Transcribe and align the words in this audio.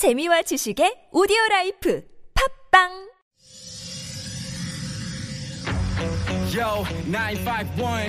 재미와 0.00 0.40
지식의 0.40 1.12
오디오 1.12 1.36
라이프 1.50 2.02
팝빵 2.72 2.88
Yo, 6.56 6.84
951. 7.04 8.08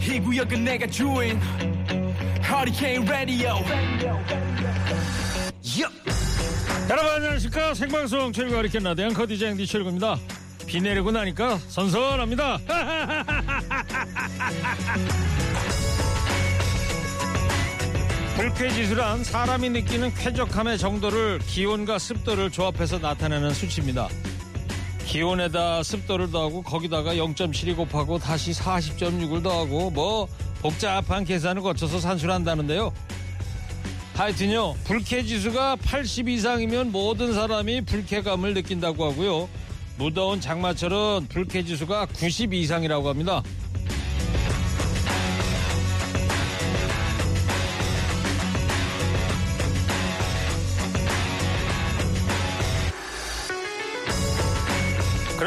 이 0.00 0.20
구역은 0.20 0.64
내가 0.64 0.86
주인. 0.86 1.38
Hurricane 2.42 3.06
Radio. 3.06 3.56
Yup. 5.62 5.92
여러분 6.88 7.12
안녕하십니까 7.12 7.74
생방송 7.74 8.32
최일구 8.32 8.56
하리켄 8.56 8.82
라디오 8.82 9.04
앵커 9.04 9.26
디자인 9.26 9.58
디철구입니다 9.58 10.16
비 10.64 10.80
내리고 10.80 11.10
나니까 11.10 11.58
선선합니다 11.68 12.56
불쾌지수란 18.36 19.24
사람이 19.24 19.70
느끼는 19.70 20.14
쾌적함의 20.14 20.78
정도를 20.78 21.40
기온과 21.40 21.98
습도를 21.98 22.50
조합해서 22.50 22.98
나타내는 22.98 23.52
수치입니다. 23.52 24.08
기온에다 25.04 25.82
습도를 25.82 26.30
더하고 26.30 26.62
거기다가 26.62 27.14
0.7이 27.14 27.76
곱하고 27.76 28.18
다시 28.18 28.52
40.6을 28.52 29.42
더하고 29.42 29.90
뭐 29.90 30.28
복잡한 30.60 31.24
계산을 31.24 31.62
거쳐서 31.62 32.00
산출한다는데요. 32.00 32.92
하여튼요 34.14 34.74
불쾌지수가 34.84 35.76
80 35.76 36.28
이상이면 36.28 36.92
모든 36.92 37.34
사람이 37.34 37.82
불쾌감을 37.82 38.54
느낀다고 38.54 39.04
하고요. 39.10 39.48
무더운 39.96 40.40
장마철은 40.40 41.26
불쾌지수가 41.28 42.06
90 42.06 42.54
이상이라고 42.54 43.08
합니다 43.08 43.42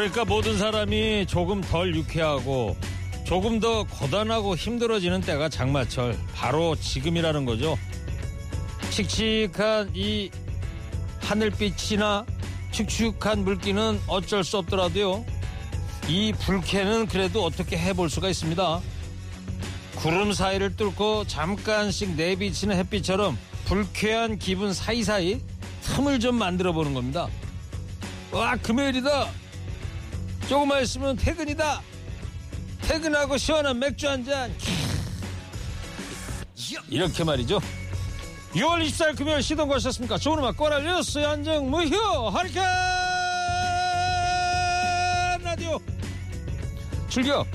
그러니까 0.03 0.25
모든 0.25 0.57
사람이 0.57 1.27
조금 1.27 1.61
덜 1.61 1.95
유쾌하고 1.95 2.75
조금 3.23 3.61
더 3.61 3.85
고단하고 3.85 4.57
힘들어지는 4.57 5.21
때가 5.21 5.47
장마철 5.47 6.17
바로 6.35 6.75
지금이라는 6.75 7.45
거죠 7.45 7.77
칙칙한 8.89 9.91
이 9.93 10.29
하늘빛이나 11.21 12.25
축축한 12.71 13.45
물기는 13.45 13.97
어쩔 14.07 14.43
수 14.43 14.57
없더라도요. 14.57 15.23
이 16.09 16.33
불쾌는 16.37 17.07
그래도 17.07 17.45
어떻게 17.45 17.77
해볼 17.77 18.09
수가 18.09 18.27
있습니다. 18.27 18.81
구름 19.95 20.33
사이를 20.33 20.75
뚫고 20.75 21.27
잠깐씩 21.27 22.15
내비치는 22.17 22.75
햇빛처럼 22.75 23.37
불쾌한 23.65 24.37
기분 24.37 24.73
사이사이 24.73 25.39
틈을 25.81 26.19
좀 26.19 26.35
만들어 26.35 26.73
보는 26.73 26.93
겁니다. 26.93 27.29
와, 28.33 28.57
금요일이다. 28.57 29.42
조금만 30.47 30.83
있으면 30.83 31.15
퇴근이다. 31.15 31.81
퇴근하고 32.81 33.37
시원한 33.37 33.79
맥주 33.79 34.07
한 34.09 34.23
잔. 34.23 34.53
이렇게 36.89 37.23
말이죠. 37.23 37.59
6월 38.53 38.85
24일 38.85 39.17
금요일 39.17 39.41
시동 39.41 39.67
거셨습니까? 39.67 40.17
좋은 40.17 40.37
음악 40.39 40.55
꼬랄 40.55 40.83
뉴스 40.83 41.17
안정 41.17 41.71
무휴 41.71 42.27
하리케 42.27 42.59
라디오 45.43 45.79
출격 47.09 47.47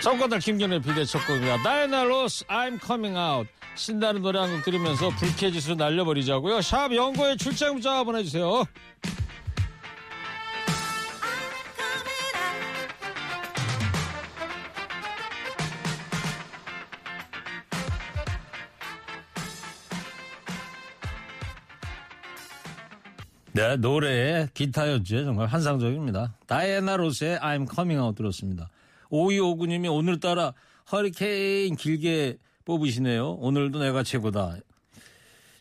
성과달 0.00 0.38
김경래 0.38 0.78
비대 0.78 1.04
첫 1.04 1.26
곡입니다. 1.26 1.62
다이나 1.62 2.04
로스 2.04 2.44
I'm 2.46 2.78
coming 2.82 3.18
out 3.18 3.50
신나는 3.76 4.22
노래 4.22 4.38
한 4.38 4.50
곡 4.50 4.64
들으면서 4.64 5.10
불쾌지수 5.10 5.74
날려버리자고요. 5.74 6.62
샵 6.62 6.92
연고에 6.94 7.36
출장 7.36 7.74
문자 7.74 8.02
보내주세요. 8.04 8.64
네, 23.52 23.76
노래의 23.76 24.48
기타 24.52 24.90
연주에 24.90 25.24
정말 25.24 25.46
환상적입니다. 25.46 26.34
다이애나 26.46 26.96
로스의 26.98 27.38
I'm 27.38 27.66
Coming 27.72 27.98
Out 28.02 28.16
들었습니다. 28.16 28.68
5259님이 29.10 29.90
오늘따라 29.90 30.52
허리케인 30.92 31.76
길게 31.76 32.36
뽑으시네요. 32.66 33.32
오늘도 33.40 33.78
내가 33.78 34.02
최고다. 34.02 34.56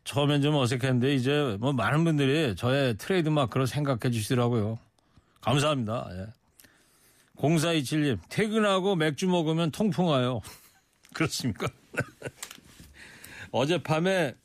처음엔 0.03 0.41
좀 0.41 0.55
어색했는데 0.55 1.13
이제 1.15 1.55
뭐 1.59 1.71
많은 1.71 2.03
분들이 2.03 2.55
저의 2.55 2.97
트레이드 2.97 3.29
마크로 3.29 3.65
생각해 3.65 4.11
주시더라고요. 4.11 4.77
감사합니다. 5.41 6.07
예. 6.11 6.27
0427님, 7.37 8.17
퇴근하고 8.29 8.95
맥주 8.95 9.27
먹으면 9.27 9.71
통풍 9.71 10.07
와요. 10.07 10.41
그렇습니까? 11.13 11.67
어젯밤에 13.51 14.35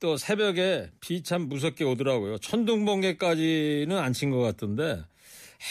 또 0.00 0.16
새벽에 0.16 0.90
비 1.00 1.22
참 1.22 1.48
무섭게 1.48 1.84
오더라고요. 1.84 2.38
천둥번개까지는 2.38 3.96
안 3.98 4.12
친 4.12 4.30
것 4.30 4.40
같던데 4.40 5.02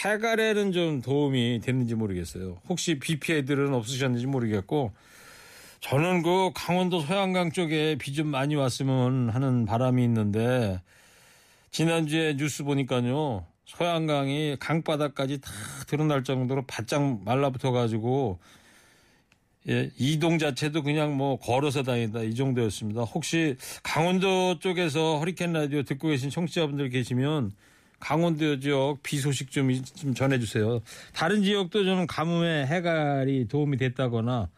해갈에는 0.03 0.71
좀 0.71 1.01
도움이 1.01 1.59
됐는지 1.63 1.93
모르겠어요. 1.95 2.59
혹시 2.67 2.97
비 2.99 3.19
피해들은 3.19 3.73
없으셨는지 3.73 4.25
모르겠고 4.27 4.91
저는 5.83 6.21
그 6.23 6.51
강원도 6.55 7.01
소양강 7.01 7.51
쪽에 7.51 7.97
비 7.97 8.13
좀 8.13 8.27
많이 8.27 8.55
왔으면 8.55 9.29
하는 9.29 9.65
바람이 9.65 10.01
있는데 10.05 10.81
지난주에 11.71 12.37
뉴스 12.37 12.63
보니까요. 12.63 13.45
소양강이 13.65 14.55
강바닥까지 14.59 15.41
다 15.41 15.51
드러날 15.87 16.23
정도로 16.23 16.63
바짝 16.67 17.23
말라붙어 17.25 17.71
가지고 17.71 18.39
예, 19.67 19.89
이동 19.97 20.37
자체도 20.37 20.83
그냥 20.83 21.17
뭐 21.17 21.37
걸어서 21.37 21.83
다니다 21.83 22.21
이 22.21 22.33
정도였습니다. 22.33 23.01
혹시 23.01 23.57
강원도 23.81 24.59
쪽에서 24.59 25.17
허리케인 25.19 25.51
라디오 25.51 25.83
듣고 25.83 26.09
계신 26.09 26.29
청취자분들 26.29 26.89
계시면 26.89 27.51
강원도 27.99 28.59
지역 28.59 29.03
비 29.03 29.17
소식 29.17 29.51
좀, 29.51 29.73
좀 29.83 30.13
전해주세요. 30.13 30.81
다른 31.13 31.43
지역도 31.43 31.83
저는 31.83 32.07
가뭄에 32.07 32.67
해갈이 32.67 33.47
도움이 33.49 33.77
됐다거나 33.77 34.49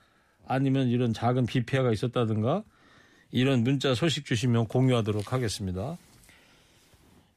아니면 0.48 0.88
이런 0.88 1.14
작은 1.14 1.46
비 1.46 1.66
피해가 1.66 1.92
있었다든가 1.92 2.64
이런 3.32 3.64
문자 3.64 3.96
소식 3.96 4.26
주시면 4.26 4.68
공유하도록 4.68 5.34
하겠습니다. 5.34 5.98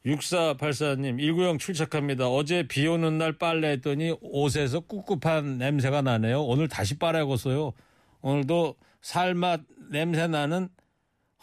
6484님, 0.06 1.18
190 1.18 1.58
출첵합니다. 1.58 2.28
어제 2.28 2.66
비 2.66 2.86
오는 2.86 3.18
날 3.18 3.32
빨래했더니 3.32 4.16
옷에서 4.20 4.80
꿉꿉한 4.80 5.58
냄새가 5.58 6.02
나네요. 6.02 6.42
오늘 6.42 6.68
다시 6.68 6.98
빨아야겠어요. 6.98 7.72
오늘도 8.20 8.76
살맛 9.00 9.62
냄새 9.90 10.26
나는 10.26 10.68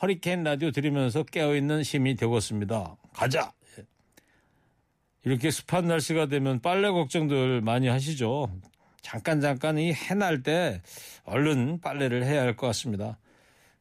허리케인 0.02 0.44
라디오 0.44 0.72
들으면서 0.72 1.24
깨어있는 1.24 1.84
심이 1.84 2.16
되었습니다. 2.16 2.97
가자! 3.14 3.53
예. 3.78 3.84
이렇게 5.24 5.52
습한 5.52 5.88
날씨가 5.88 6.28
되면 6.28 6.59
빨래 6.59 6.90
걱정들 6.90 7.62
많이 7.62 7.88
하시죠. 7.88 8.50
잠깐 9.05 9.39
잠깐 9.39 9.77
이 9.77 9.93
해날 9.93 10.41
때 10.41 10.81
얼른 11.25 11.79
빨래를 11.79 12.23
해야 12.25 12.41
할 12.41 12.55
것 12.55 12.66
같습니다. 12.67 13.19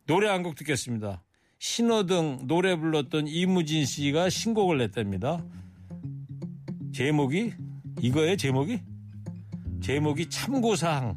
노래 0.07 0.29
한 0.29 0.43
곡 0.43 0.55
듣겠습니다. 0.55 1.23
신호등 1.59 2.41
노래 2.47 2.77
불렀던 2.77 3.27
이무진 3.29 3.87
씨가 3.87 4.29
신곡을 4.29 4.77
냈답니다. 4.77 5.43
제목이 6.93 7.55
이거의 8.03 8.37
제목이 8.37 8.83
제목이 9.81 10.29
참고사항. 10.29 11.17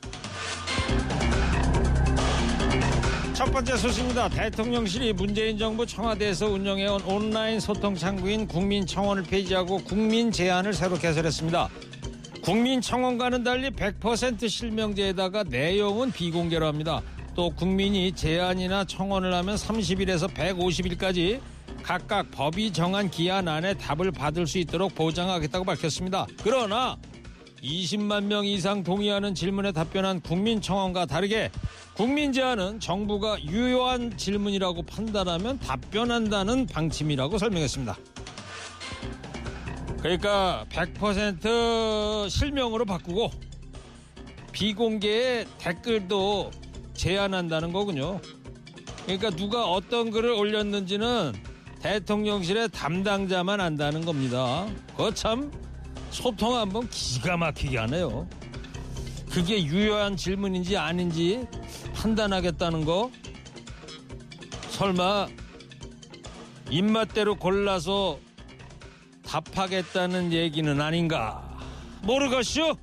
첫 3.41 3.51
번째 3.51 3.75
소식입니다. 3.75 4.29
대통령실이 4.29 5.13
문재인 5.13 5.57
정부 5.57 5.83
청와대에서 5.83 6.45
운영해온 6.45 7.01
온라인 7.01 7.59
소통 7.59 7.95
창구인 7.95 8.45
국민청원을 8.45 9.23
폐지하고 9.23 9.79
국민 9.79 10.31
제안을 10.31 10.73
새로 10.73 10.95
개설했습니다. 10.95 11.67
국민청원과는 12.43 13.43
달리 13.43 13.71
100% 13.71 14.47
실명제에다가 14.47 15.41
내용은 15.41 16.11
비공개로 16.11 16.67
합니다. 16.67 17.01
또 17.33 17.49
국민이 17.49 18.11
제안이나 18.11 18.85
청원을 18.85 19.33
하면 19.33 19.55
30일에서 19.55 20.31
150일까지 20.35 21.41
각각 21.81 22.29
법이 22.29 22.71
정한 22.71 23.09
기한 23.09 23.47
안에 23.47 23.73
답을 23.73 24.11
받을 24.11 24.45
수 24.45 24.59
있도록 24.59 24.93
보장하겠다고 24.93 25.65
밝혔습니다. 25.65 26.27
그러나 26.43 26.95
20만 27.61 28.25
명 28.25 28.45
이상 28.45 28.83
동의하는 28.83 29.35
질문에 29.35 29.71
답변한 29.71 30.19
국민 30.19 30.61
청원과 30.61 31.05
다르게 31.05 31.51
국민 31.93 32.33
제안은 32.33 32.79
정부가 32.79 33.41
유효한 33.43 34.17
질문이라고 34.17 34.83
판단하면 34.83 35.59
답변한다는 35.59 36.65
방침이라고 36.65 37.37
설명했습니다. 37.37 37.97
그러니까 39.99 40.65
100% 40.69 42.29
실명으로 42.29 42.85
바꾸고 42.85 43.29
비공개의 44.51 45.45
댓글도 45.59 46.51
제한한다는 46.93 47.71
거군요. 47.71 48.19
그러니까 49.05 49.29
누가 49.31 49.69
어떤 49.69 50.09
글을 50.09 50.31
올렸는지는 50.31 51.33
대통령실의 51.81 52.69
담당자만 52.69 53.59
안다는 53.59 54.05
겁니다. 54.05 54.67
그거 54.91 55.11
참 55.13 55.51
소통 56.11 56.55
한번 56.55 56.87
기가 56.89 57.37
막히게 57.37 57.77
하네요. 57.79 58.27
그게 59.31 59.63
유효한 59.63 60.17
질문인지 60.17 60.75
아닌지 60.75 61.47
판단하겠다는 61.95 62.83
거 62.85 63.09
설마 64.71 65.27
입맛대로 66.69 67.35
골라서 67.35 68.19
답하겠다는 69.23 70.33
얘기는 70.33 70.81
아닌가 70.81 71.57
모르겠슈 72.03 72.75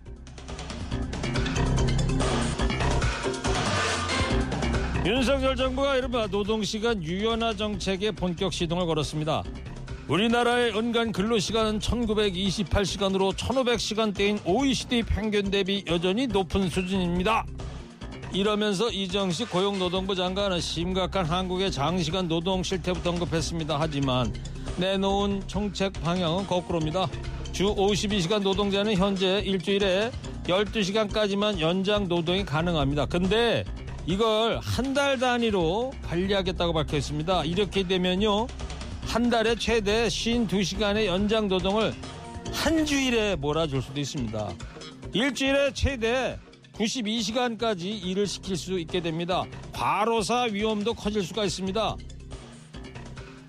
윤석열 5.05 5.57
정부가 5.57 5.97
이른바 5.97 6.27
노동시간 6.27 7.03
유연화 7.03 7.55
정책에 7.55 8.11
본격 8.11 8.53
시동을 8.53 8.87
걸었습니다. 8.87 9.43
우리나라의 10.09 10.71
연간 10.75 11.13
근로시간은 11.13 11.81
1928시간으로 11.81 13.35
1500시간대인 13.35 14.41
OECD 14.47 15.03
평균 15.03 15.51
대비 15.51 15.85
여전히 15.87 16.27
높은 16.27 16.71
수준입니다. 16.71 17.45
이러면서 18.33 18.91
이정식 18.91 19.51
고용노동부 19.51 20.15
장관은 20.15 20.61
심각한 20.61 21.27
한국의 21.27 21.71
장시간 21.71 22.27
노동 22.27 22.63
실태부터 22.63 23.11
언급했습니다. 23.11 23.77
하지만 23.79 24.33
내놓은 24.79 25.43
정책 25.47 25.93
방향은 26.03 26.47
거꾸로입니다. 26.47 27.07
주 27.53 27.75
52시간 27.75 28.41
노동자는 28.43 28.95
현재 28.97 29.43
일주일에 29.45 30.11
12시간까지만 30.45 31.61
연장 31.61 32.09
노동이 32.09 32.47
가능합니다. 32.47 33.05
근데 33.07 33.65
이걸 34.07 34.59
한 34.63 34.95
달 34.95 35.19
단위로 35.19 35.93
관리하겠다고 36.09 36.73
밝혔습니다. 36.73 37.45
이렇게 37.45 37.87
되면요. 37.87 38.47
한 39.09 39.31
달에 39.31 39.55
최대 39.55 40.07
52시간의 40.07 41.07
연장 41.07 41.49
노동을 41.49 41.95
한 42.53 42.85
주일에 42.85 43.37
몰아줄 43.37 43.81
수도 43.81 43.99
있습니다. 43.99 44.53
일주일에 45.15 45.73
최대 45.73 46.39
92시간까지 46.75 47.85
일을 48.05 48.27
시킬 48.27 48.55
수 48.59 48.79
있게 48.79 49.01
됩니다. 49.01 49.45
과로사 49.73 50.49
위험도 50.53 50.93
커질 50.93 51.23
수가 51.23 51.47
있습니다. 51.47 51.97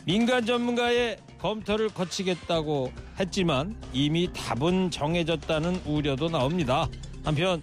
민간 0.06 0.46
전문가의 0.46 1.18
검토를 1.40 1.90
거치겠다고 1.90 2.94
했지만 3.20 3.76
이미 3.92 4.32
답은 4.34 4.90
정해졌다는 4.92 5.82
우려도 5.86 6.30
나옵니다. 6.30 6.88
한편 7.26 7.62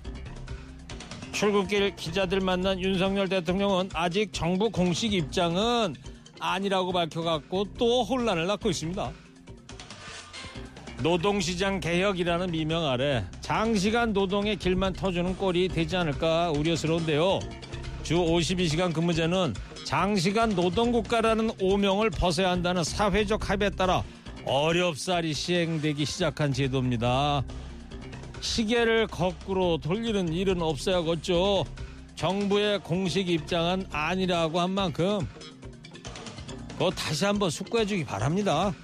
출국길 1.32 1.96
기자들 1.96 2.40
만난 2.40 2.78
윤석열 2.78 3.26
대통령은 3.30 3.88
아직 3.94 4.34
정부 4.34 4.68
공식 4.70 5.14
입장은 5.14 5.96
아니라고 6.40 6.92
밝혀갖고 6.92 7.74
또 7.78 8.04
혼란을 8.04 8.46
낳고 8.46 8.70
있습니다. 8.70 9.12
노동시장 11.02 11.80
개혁이라는 11.80 12.50
미명 12.50 12.86
아래 12.86 13.24
장시간 13.40 14.12
노동의 14.12 14.56
길만 14.56 14.94
터주는 14.94 15.36
꼴이 15.36 15.68
되지 15.68 15.96
않을까 15.96 16.50
우려스러운데요. 16.52 17.40
주 18.02 18.14
52시간 18.14 18.92
근무제는 18.94 19.54
장시간 19.84 20.50
노동국가라는 20.50 21.50
오명을 21.60 22.10
벗어야 22.10 22.50
한다는 22.50 22.82
사회적 22.82 23.50
합의에 23.50 23.70
따라 23.70 24.02
어렵사리 24.44 25.34
시행되기 25.34 26.04
시작한 26.04 26.52
제도입니다. 26.52 27.44
시계를 28.40 29.06
거꾸로 29.08 29.78
돌리는 29.78 30.32
일은 30.32 30.62
없어야겠죠. 30.62 31.64
정부의 32.14 32.78
공식 32.80 33.28
입장은 33.28 33.86
아니라고 33.90 34.60
한 34.60 34.70
만큼 34.70 35.18
그거 36.78 36.90
다시 36.90 37.24
한번 37.24 37.48
숙고해 37.48 37.86
주기 37.86 38.04
바랍니다. 38.04 38.74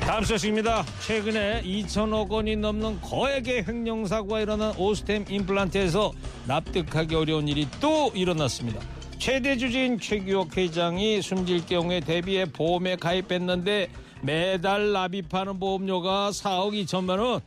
다음 0.00 0.22
소식입니다. 0.22 0.84
최근에 1.06 1.62
2천억 1.62 2.30
원이 2.30 2.56
넘는 2.56 3.00
거액의 3.00 3.66
횡령사고가 3.66 4.40
일어난 4.40 4.76
오스템 4.76 5.24
임플란트에서 5.28 6.12
납득하기 6.46 7.14
어려운 7.14 7.48
일이 7.48 7.66
또 7.80 8.12
일어났습니다. 8.14 8.80
최대 9.18 9.56
주주인 9.56 9.98
최규옥 9.98 10.56
회장이 10.56 11.22
숨질 11.22 11.64
경우에 11.64 12.00
대비해 12.00 12.44
보험에 12.44 12.96
가입했는데 12.96 13.88
매달 14.20 14.92
납입하는 14.92 15.58
보험료가 15.58 16.30
4억 16.30 16.74
2천만 16.84 17.18
원. 17.18 17.40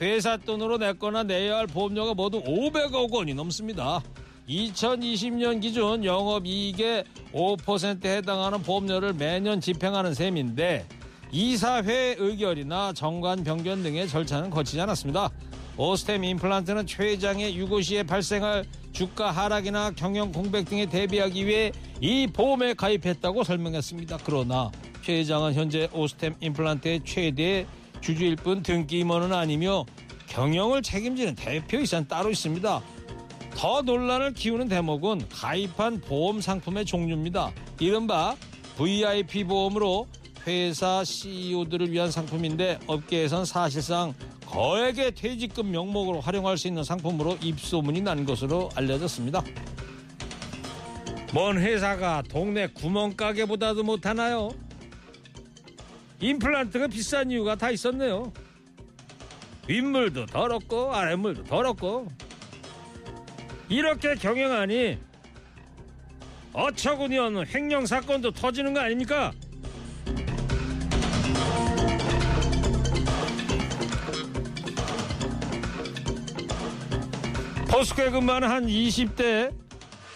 회사 0.00 0.36
돈으로 0.36 0.76
냈거나 0.76 1.22
내야 1.22 1.58
할 1.58 1.66
보험료가 1.68 2.14
모두 2.14 2.42
500억 2.42 3.12
원이 3.12 3.34
넘습니다. 3.34 4.02
2020년 4.48 5.60
기준 5.60 6.04
영업이익의 6.04 7.04
5%에 7.32 8.16
해당하는 8.18 8.62
보험료를 8.62 9.12
매년 9.12 9.60
집행하는 9.60 10.14
셈인데 10.14 10.86
이사회 11.32 12.14
의결이나 12.18 12.92
정관 12.92 13.42
변경 13.42 13.82
등의 13.82 14.08
절차는 14.08 14.50
거치지 14.50 14.80
않았습니다. 14.80 15.30
오스템 15.76 16.24
임플란트는 16.24 16.86
최 16.86 17.10
회장의 17.10 17.56
유고 17.56 17.82
시에 17.82 18.02
발생할 18.02 18.64
주가 18.92 19.30
하락이나 19.30 19.90
경영 19.90 20.32
공백 20.32 20.64
등에 20.64 20.86
대비하기 20.86 21.46
위해 21.46 21.72
이 22.00 22.26
보험에 22.26 22.72
가입했다고 22.74 23.44
설명했습니다. 23.44 24.18
그러나 24.24 24.70
최 25.02 25.18
회장은 25.18 25.54
현재 25.54 25.88
오스템 25.92 26.34
임플란트의 26.40 27.00
최대 27.04 27.66
주주일 28.00 28.36
뿐 28.36 28.62
등기 28.62 29.00
임원은 29.00 29.32
아니며 29.32 29.84
경영을 30.28 30.82
책임지는 30.82 31.34
대표이사는 31.34 32.08
따로 32.08 32.30
있습니다. 32.30 32.82
더 33.56 33.80
논란을 33.80 34.34
키우는 34.34 34.68
대목은 34.68 35.30
가입한 35.30 36.02
보험 36.02 36.42
상품의 36.42 36.84
종류입니다. 36.84 37.52
이른바 37.80 38.36
VIP 38.76 39.44
보험으로 39.44 40.06
회사 40.46 41.02
CEO들을 41.02 41.90
위한 41.90 42.10
상품인데 42.10 42.78
업계에선 42.86 43.46
사실상 43.46 44.12
거액의 44.44 45.14
퇴직금 45.14 45.70
명목으로 45.70 46.20
활용할 46.20 46.58
수 46.58 46.68
있는 46.68 46.84
상품으로 46.84 47.38
입소문이 47.42 48.02
난 48.02 48.26
것으로 48.26 48.68
알려졌습니다. 48.74 49.42
먼 51.32 51.58
회사가 51.58 52.22
동네 52.28 52.66
구멍가게보다도 52.66 53.82
못하나요? 53.82 54.50
임플란트가 56.20 56.88
비싼 56.88 57.30
이유가 57.30 57.56
다 57.56 57.70
있었네요. 57.70 58.32
윗물도 59.66 60.26
더럽고 60.26 60.94
아랫물도 60.94 61.44
더럽고 61.44 62.08
이렇게 63.68 64.14
경영하니 64.14 64.98
어처구니 66.52 67.18
없는 67.18 67.46
횡령 67.46 67.86
사건도 67.86 68.30
터지는 68.30 68.72
거 68.72 68.80
아닙니까? 68.80 69.32
근무하는 78.16 78.48
한 78.48 78.66
20대 78.66 79.52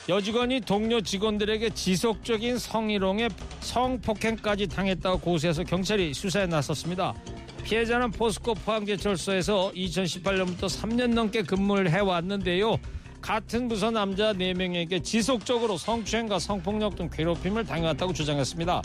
여직원이 0.08 0.60
동료 0.60 1.00
직원들에게 1.00 1.70
지속적인 1.70 2.56
성희롱에 2.58 3.28
성폭행까지 3.60 4.68
당했다고 4.68 5.20
고소해서 5.20 5.64
경찰이 5.64 6.14
수사에 6.14 6.46
나섰습니다. 6.46 7.14
피해자는 7.62 8.12
포스코 8.12 8.54
포항제철소에서 8.54 9.72
2018년부터 9.74 10.62
3년 10.62 11.12
넘게 11.12 11.42
근무를 11.42 11.90
해왔는데요. 11.90 12.78
같은 13.20 13.68
부서 13.68 13.90
남자 13.90 14.32
4명에게 14.32 15.04
지속적으로 15.04 15.76
성추행과 15.76 16.38
성폭력 16.38 16.96
등 16.96 17.08
괴롭힘을 17.10 17.64
당해왔다고 17.64 18.12
주장했습니다. 18.12 18.82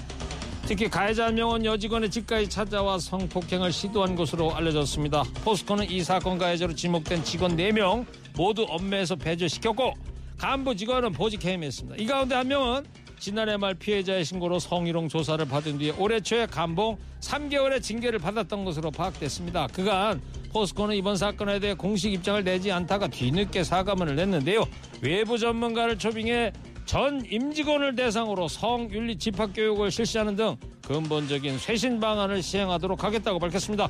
특히 0.68 0.90
가해자 0.90 1.26
한 1.26 1.36
명은 1.36 1.64
여직원의 1.64 2.10
집까지 2.10 2.50
찾아와 2.50 2.98
성폭행을 2.98 3.72
시도한 3.72 4.16
것으로 4.16 4.54
알려졌습니다. 4.56 5.24
포스코는 5.44 5.90
이 5.92 6.04
사건 6.04 6.38
가해자로 6.38 6.74
지목된 6.74 7.24
직원 7.24 7.56
4명 7.56 8.06
모두 8.36 8.66
업무에서 8.68 9.16
배제시켰고 9.16 9.94
간부 10.38 10.76
직원은 10.76 11.14
보직 11.14 11.46
해임했습니다. 11.46 11.98
이 12.00 12.06
가운데 12.08 12.36
한 12.36 12.48
명은 12.48 12.84
지난해 13.20 13.58
말 13.58 13.74
피해자의 13.74 14.26
신고로 14.26 14.60
성희롱 14.60 15.10
조사를 15.10 15.44
받은 15.46 15.78
뒤에 15.78 15.92
올해 15.98 16.20
초에 16.20 16.46
감봉 16.46 16.98
3개월의 17.22 17.82
징계를 17.82 18.20
받았던 18.20 18.66
것으로 18.66 18.92
파악됐습니다. 18.92 19.68
그간 19.68 20.22
포스코는 20.52 20.96
이번 20.96 21.18
사건에 21.18 21.60
대해 21.60 21.74
공식 21.74 22.14
입장을 22.14 22.44
내지 22.44 22.72
않다가 22.72 23.08
뒤늦게 23.08 23.64
사과문을 23.64 24.16
냈는데요. 24.16 24.66
외부 25.02 25.38
전문가를 25.38 25.98
초빙해 25.98 26.54
전 26.86 27.26
임직원을 27.26 27.96
대상으로 27.96 28.48
성윤리 28.48 29.18
집합 29.18 29.54
교육을 29.54 29.90
실시하는 29.90 30.36
등 30.36 30.56
근본적인 30.84 31.58
쇄신 31.58 32.00
방안을 32.00 32.44
시행하도록 32.44 33.04
하겠다고 33.04 33.40
밝혔습니다. 33.40 33.90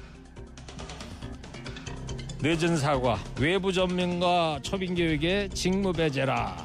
늦은 2.42 2.78
사과, 2.78 3.20
외부 3.40 3.74
전문가 3.74 4.60
초빙 4.62 4.96
교육의 4.96 5.50
직무 5.50 5.92
배제라. 5.92 6.56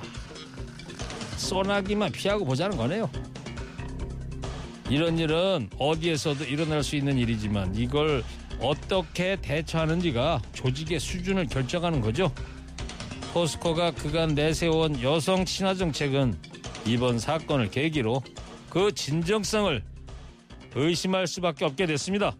소나기만 1.51 2.13
피하고 2.13 2.45
보자는 2.45 2.77
거네요. 2.77 3.11
이런 4.89 5.19
일은 5.19 5.69
어디에서도 5.79 6.45
일어날 6.45 6.85
수 6.85 6.95
있는 6.95 7.19
일이지만 7.19 7.75
이걸 7.75 8.23
어떻게 8.61 9.37
대처하는지가 9.37 10.43
조직의 10.53 11.01
수준을 11.01 11.47
결정하는 11.49 12.01
거죠. 12.01 12.33
포스코가 13.33 13.93
그간 13.93 14.35
내세운 14.37 15.03
여성 15.03 15.45
친화 15.45 15.75
정책은 15.75 16.37
이번 16.87 17.19
사건을 17.19 17.71
계기로 17.71 18.23
그 18.69 18.93
진정성을 18.93 19.83
의심할 20.77 21.27
수밖에 21.27 21.65
없게 21.65 21.87
됐습니다. 21.87 22.37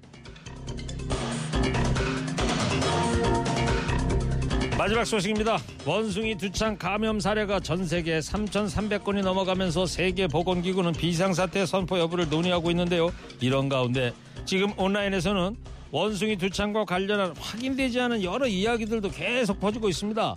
마지막 4.81 5.05
소식입니다. 5.05 5.59
원숭이 5.85 6.39
두창 6.39 6.75
감염 6.79 7.21
사례가 7.21 7.61
전 7.61 7.85
세계 7.85 8.19
3,300건이 8.19 9.23
넘어가면서 9.23 9.85
세계 9.85 10.27
보건기구는 10.27 10.93
비상사태 10.93 11.67
선포 11.67 11.99
여부를 11.99 12.31
논의하고 12.31 12.71
있는데요. 12.71 13.11
이런 13.43 13.69
가운데 13.69 14.15
지금 14.47 14.73
온라인에서는 14.79 15.55
원숭이 15.91 16.37
두창과 16.37 16.87
관련한 16.87 17.37
확인되지 17.37 18.01
않은 18.01 18.23
여러 18.23 18.47
이야기들도 18.47 19.11
계속 19.11 19.61
퍼지고 19.61 19.91
있습니다. 19.91 20.35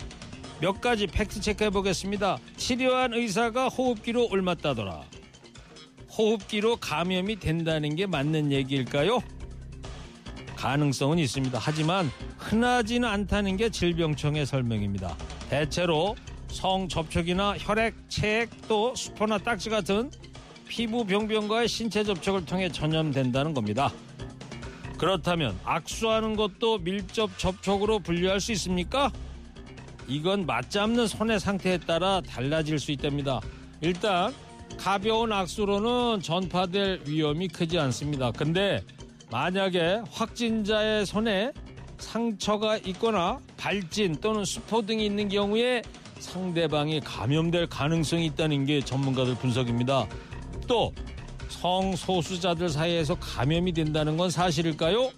몇 0.60 0.78
가지 0.78 1.06
팩트 1.06 1.40
체크해 1.40 1.70
보겠습니다. 1.70 2.36
치료한 2.58 3.14
의사가 3.14 3.68
호흡기로 3.68 4.26
옮았다더라. 4.26 5.04
호흡기로 6.18 6.76
감염이 6.76 7.36
된다는 7.36 7.96
게 7.96 8.04
맞는 8.04 8.52
얘기일까요? 8.52 9.22
가능성은 10.64 11.18
있습니다. 11.18 11.58
하지만 11.60 12.10
흔하지는 12.38 13.06
않다는 13.06 13.58
게 13.58 13.68
질병청의 13.68 14.46
설명입니다. 14.46 15.14
대체로 15.50 16.16
성 16.48 16.88
접촉이나 16.88 17.54
혈액, 17.58 17.94
체액 18.08 18.48
또 18.66 18.94
수포나 18.94 19.36
딱지 19.36 19.68
같은 19.68 20.10
피부 20.66 21.04
병변과의 21.04 21.68
신체 21.68 22.02
접촉을 22.02 22.46
통해 22.46 22.70
전염된다는 22.72 23.52
겁니다. 23.52 23.92
그렇다면 24.96 25.54
악수하는 25.64 26.34
것도 26.34 26.78
밀접 26.78 27.38
접촉으로 27.38 27.98
분류할 27.98 28.40
수 28.40 28.52
있습니까? 28.52 29.12
이건 30.08 30.46
맞지 30.46 30.78
않는 30.78 31.06
손의 31.08 31.40
상태에 31.40 31.76
따라 31.76 32.22
달라질 32.22 32.78
수 32.78 32.90
있답니다. 32.90 33.38
일단 33.82 34.32
가벼운 34.78 35.30
악수로는 35.30 36.22
전파될 36.22 37.02
위험이 37.06 37.48
크지 37.48 37.78
않습니다. 37.78 38.32
근데 38.32 38.82
만약에 39.34 40.00
확진자의 40.12 41.04
손에 41.04 41.50
상처가 41.98 42.76
있거나 42.76 43.40
발진 43.56 44.14
또는 44.20 44.44
수포 44.44 44.80
등이 44.82 45.04
있는 45.04 45.28
경우에 45.28 45.82
상대방이 46.20 47.00
감염될 47.00 47.66
가능성이 47.66 48.26
있다는 48.26 48.64
게 48.64 48.80
전문가들 48.80 49.34
분석입니다. 49.34 50.06
또 50.68 50.92
성소수자들 51.48 52.68
사이에서 52.68 53.16
감염이 53.16 53.72
된다는 53.72 54.16
건 54.16 54.30
사실일까요? 54.30 55.10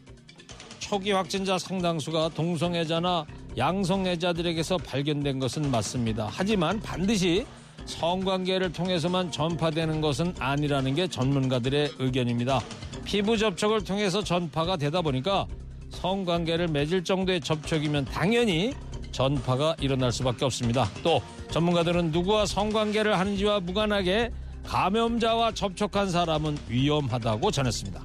초기 0.78 1.12
확진자 1.12 1.58
상당수가 1.58 2.30
동성애자나 2.30 3.26
양성애자들에게서 3.58 4.78
발견된 4.78 5.38
것은 5.38 5.70
맞습니다. 5.70 6.30
하지만 6.32 6.80
반드시 6.80 7.44
성관계를 7.84 8.72
통해서만 8.72 9.30
전파되는 9.30 10.00
것은 10.00 10.34
아니라는 10.38 10.94
게 10.94 11.06
전문가들의 11.06 11.92
의견입니다. 11.98 12.62
피부 13.06 13.38
접촉을 13.38 13.84
통해서 13.84 14.22
전파가 14.22 14.76
되다 14.76 15.00
보니까 15.00 15.46
성관계를 15.90 16.68
맺을 16.68 17.04
정도의 17.04 17.40
접촉이면 17.40 18.04
당연히 18.06 18.74
전파가 19.12 19.76
일어날 19.80 20.10
수밖에 20.10 20.44
없습니다. 20.44 20.90
또 21.04 21.22
전문가들은 21.50 22.10
누구와 22.10 22.44
성관계를 22.44 23.16
하는지와 23.18 23.60
무관하게 23.60 24.32
감염자와 24.64 25.52
접촉한 25.52 26.10
사람은 26.10 26.58
위험하다고 26.68 27.50
전했습니다. 27.52 28.04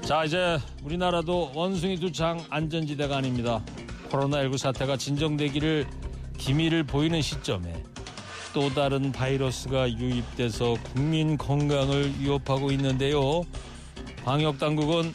자 0.00 0.24
이제 0.24 0.58
우리나라도 0.82 1.52
원숭이 1.54 1.98
두창 1.98 2.42
안전지대가 2.48 3.18
아닙니다. 3.18 3.62
코로나19 4.10 4.56
사태가 4.56 4.96
진정되기를 4.96 5.86
기미를 6.38 6.82
보이는 6.82 7.20
시점에 7.20 7.82
또 8.52 8.68
다른 8.70 9.12
바이러스가 9.12 9.90
유입돼서 9.90 10.74
국민 10.92 11.36
건강을 11.36 12.18
위협하고 12.18 12.70
있는데요. 12.72 13.42
방역 14.24 14.58
당국은 14.58 15.12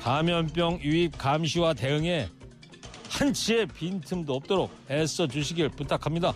감염병 0.00 0.80
유입 0.82 1.16
감시와 1.16 1.74
대응에 1.74 2.28
한치의 3.10 3.66
빈틈도 3.68 4.34
없도록 4.34 4.70
애써 4.90 5.26
주시길 5.26 5.68
부탁합니다. 5.70 6.34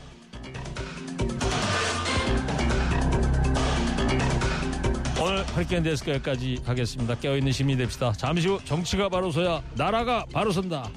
오늘 5.21 5.45
허리케인 5.49 5.83
데스크 5.83 6.13
여기까지 6.13 6.59
가겠습니다. 6.65 7.17
깨어있는 7.17 7.51
시민이 7.53 7.79
됩시다. 7.79 8.13
잠시 8.13 8.49
후 8.49 8.61
정치가 8.65 9.09
바로 9.09 9.31
서야 9.31 9.63
나라가 9.75 10.25
바로 10.33 10.53
선다. 10.53 10.89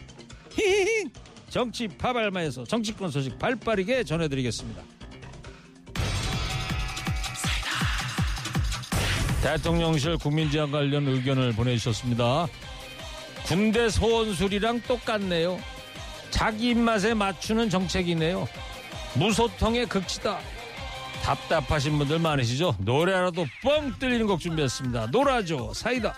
히히히 0.51 1.05
정치 1.49 1.87
파발마에서 1.87 2.63
정치권 2.63 3.09
소식 3.09 3.37
발빠르게 3.39 4.03
전해드리겠습니다. 4.03 5.00
대통령실 9.41 10.17
국민지향 10.17 10.71
관련 10.71 11.07
의견을 11.07 11.53
보내주셨습니다. 11.53 12.47
군대 13.45 13.89
소원술이랑 13.89 14.81
똑같네요. 14.81 15.59
자기 16.29 16.69
입맛에 16.69 17.13
맞추는 17.13 17.69
정책이네요. 17.69 18.47
무소통의 19.15 19.87
극치다. 19.87 20.39
답답하신 21.23 21.97
분들 21.97 22.19
많으시죠? 22.19 22.75
노래라도 22.79 23.45
뻥 23.63 23.93
뚫리는 23.99 24.25
곡 24.27 24.39
준비했습니다. 24.39 25.07
놀아줘 25.07 25.73
사이다. 25.73 26.15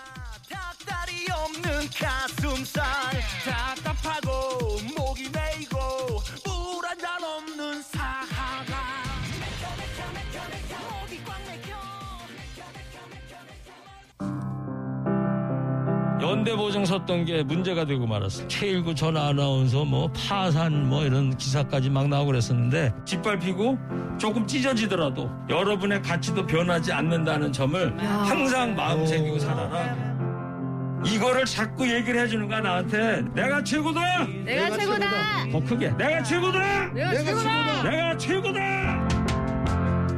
연대 16.24 16.56
보증 16.56 16.84
섰던 16.86 17.26
게 17.26 17.42
문제가 17.42 17.84
되고 17.84 18.06
말았어. 18.06 18.46
K19 18.48 18.96
전화 18.96 19.28
아나운서 19.28 19.84
뭐 19.84 20.10
파산 20.12 20.88
뭐 20.88 21.04
이런 21.04 21.36
기사까지 21.36 21.90
막 21.90 22.08
나오고 22.08 22.28
그랬었는데 22.28 22.94
짓밟히고 23.04 23.78
조금 24.18 24.46
찢어지더라도 24.46 25.30
여러분의 25.50 26.00
가치도 26.00 26.46
변하지 26.46 26.92
않는다는 26.92 27.52
점을 27.52 27.94
항상 28.02 28.74
마음 28.74 29.04
새기고 29.06 29.38
살아라. 29.38 30.14
이거를 31.04 31.44
자꾸 31.44 31.86
얘기를 31.92 32.18
해주는 32.22 32.48
거야 32.48 32.60
나한테 32.60 33.22
내가 33.34 33.62
최고다. 33.62 34.26
내가, 34.46 34.78
최고다. 34.78 35.06
더 35.52 35.60
크게 35.60 35.90
내가 35.98 36.22
최고다. 36.22 36.86
내가, 36.94 37.12
최고다. 37.12 37.82
내가 37.82 38.16
최고다. 38.16 38.60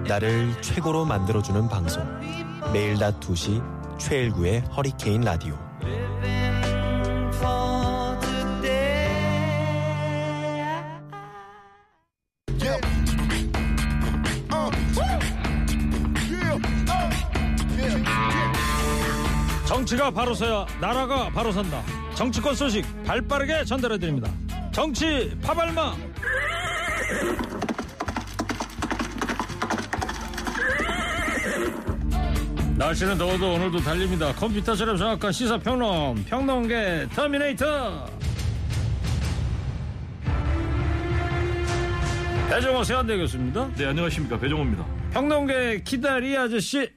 나를 0.07 0.53
최고로 0.61 1.05
만들어주는 1.05 1.69
방송 1.69 2.05
매일 2.73 2.97
낮 2.97 3.19
2시 3.19 3.61
최일구의 3.99 4.61
허리케인 4.77 5.23
라디오 5.23 5.66
정치가 19.87 20.11
바로 20.11 20.35
서야 20.35 20.67
나라가 20.81 21.31
바로 21.31 21.53
선다. 21.53 21.81
정치권 22.17 22.57
소식 22.57 22.85
발빠르게 23.05 23.65
전달해 23.65 23.97
드립니다. 23.99 24.29
정치 24.73 25.39
파발마. 25.41 25.95
날씨는 32.77 33.17
더워도 33.17 33.55
오늘도 33.55 33.79
달립니다. 33.79 34.35
컴퓨터처럼 34.35 34.99
정확한 34.99 35.33
시사평론 35.33 36.25
평론계 36.27 37.07
터미네이터. 37.15 38.07
배종호 42.51 42.85
세한대 42.85 43.17
교수입니다. 43.17 43.71
네, 43.77 43.87
안녕하십니까. 43.87 44.39
배종호입니다. 44.39 44.87
평론계 45.13 45.85
키다리 45.85 46.37
아저씨. 46.37 46.91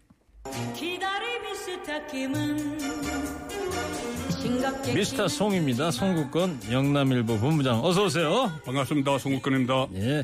싱겁게 4.42 4.94
미스터 4.94 5.28
송입니다. 5.30 5.92
송국건 5.92 6.60
영남일보 6.70 7.40
본부장 7.40 7.84
어서 7.84 8.04
오세요. 8.04 8.52
반갑습니다. 8.66 9.18
송국건입니다. 9.18 9.88
예. 9.96 10.24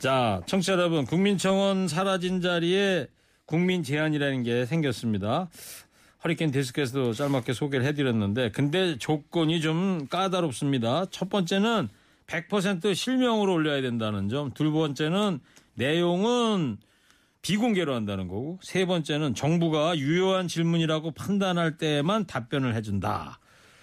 자, 0.00 0.40
청취자 0.46 0.72
여러분, 0.72 1.06
국민청원 1.06 1.86
사라진 1.88 2.40
자리에 2.40 3.06
국민 3.46 3.82
제안이라는 3.82 4.42
게 4.42 4.66
생겼습니다. 4.66 5.48
허리케인 6.24 6.50
데스크에서도 6.50 7.12
짤막게 7.12 7.52
소개를 7.52 7.84
해드렸는데, 7.86 8.50
근데 8.52 8.96
조건이 8.96 9.60
좀 9.60 10.06
까다롭습니다. 10.08 11.06
첫 11.10 11.28
번째는 11.28 11.88
100% 12.26 12.94
실명으로 12.94 13.52
올려야 13.52 13.82
된다는 13.82 14.30
점, 14.30 14.50
둘 14.52 14.72
번째는 14.72 15.40
내용은 15.74 16.78
비공개로 17.42 17.94
한다는 17.94 18.26
거고, 18.26 18.58
세 18.62 18.86
번째는 18.86 19.34
정부가 19.34 19.98
유효한 19.98 20.48
질문이라고 20.48 21.10
판단할 21.10 21.76
때만 21.76 22.26
답변을 22.26 22.74
해준다. 22.74 23.38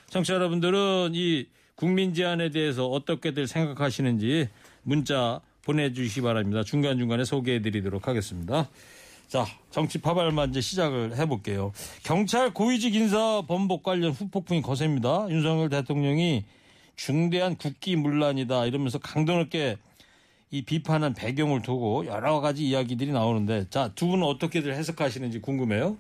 청취자 0.10 0.34
여러분들은 0.34 1.12
이 1.14 1.46
국민 1.76 2.16
제안에 2.16 2.50
대해서 2.50 2.88
어떻게들 2.88 3.46
생각하시는지 3.46 4.50
문자 4.82 5.42
보내주시기 5.64 6.22
바랍니다. 6.22 6.64
중간중간에 6.64 7.24
소개해드리도록 7.24 8.08
하겠습니다. 8.08 8.68
자, 9.32 9.46
정치 9.70 9.98
파발만 9.98 10.50
이제 10.50 10.60
시작을 10.60 11.16
해볼게요. 11.16 11.72
경찰 12.04 12.54
고위직 12.54 12.96
인사 12.96 13.42
번복 13.48 13.82
관련 13.82 14.12
후폭풍이 14.12 14.62
거셉니다. 14.62 15.26
윤석열 15.30 15.70
대통령이 15.70 16.44
중대한 16.98 17.56
국기 17.56 17.96
문란이다 17.96 18.66
이러면서 18.66 19.00
강도 19.00 19.38
높게 19.38 19.78
이 20.50 20.64
비판한 20.64 21.14
배경을 21.14 21.62
두고 21.62 22.08
여러 22.08 22.42
가지 22.42 22.68
이야기들이 22.68 23.14
나오는데 23.14 23.68
자, 23.70 23.90
두 23.96 24.08
분은 24.08 24.28
어떻게들 24.28 24.74
해석하시는지 24.74 25.40
궁금해요. 25.40 25.96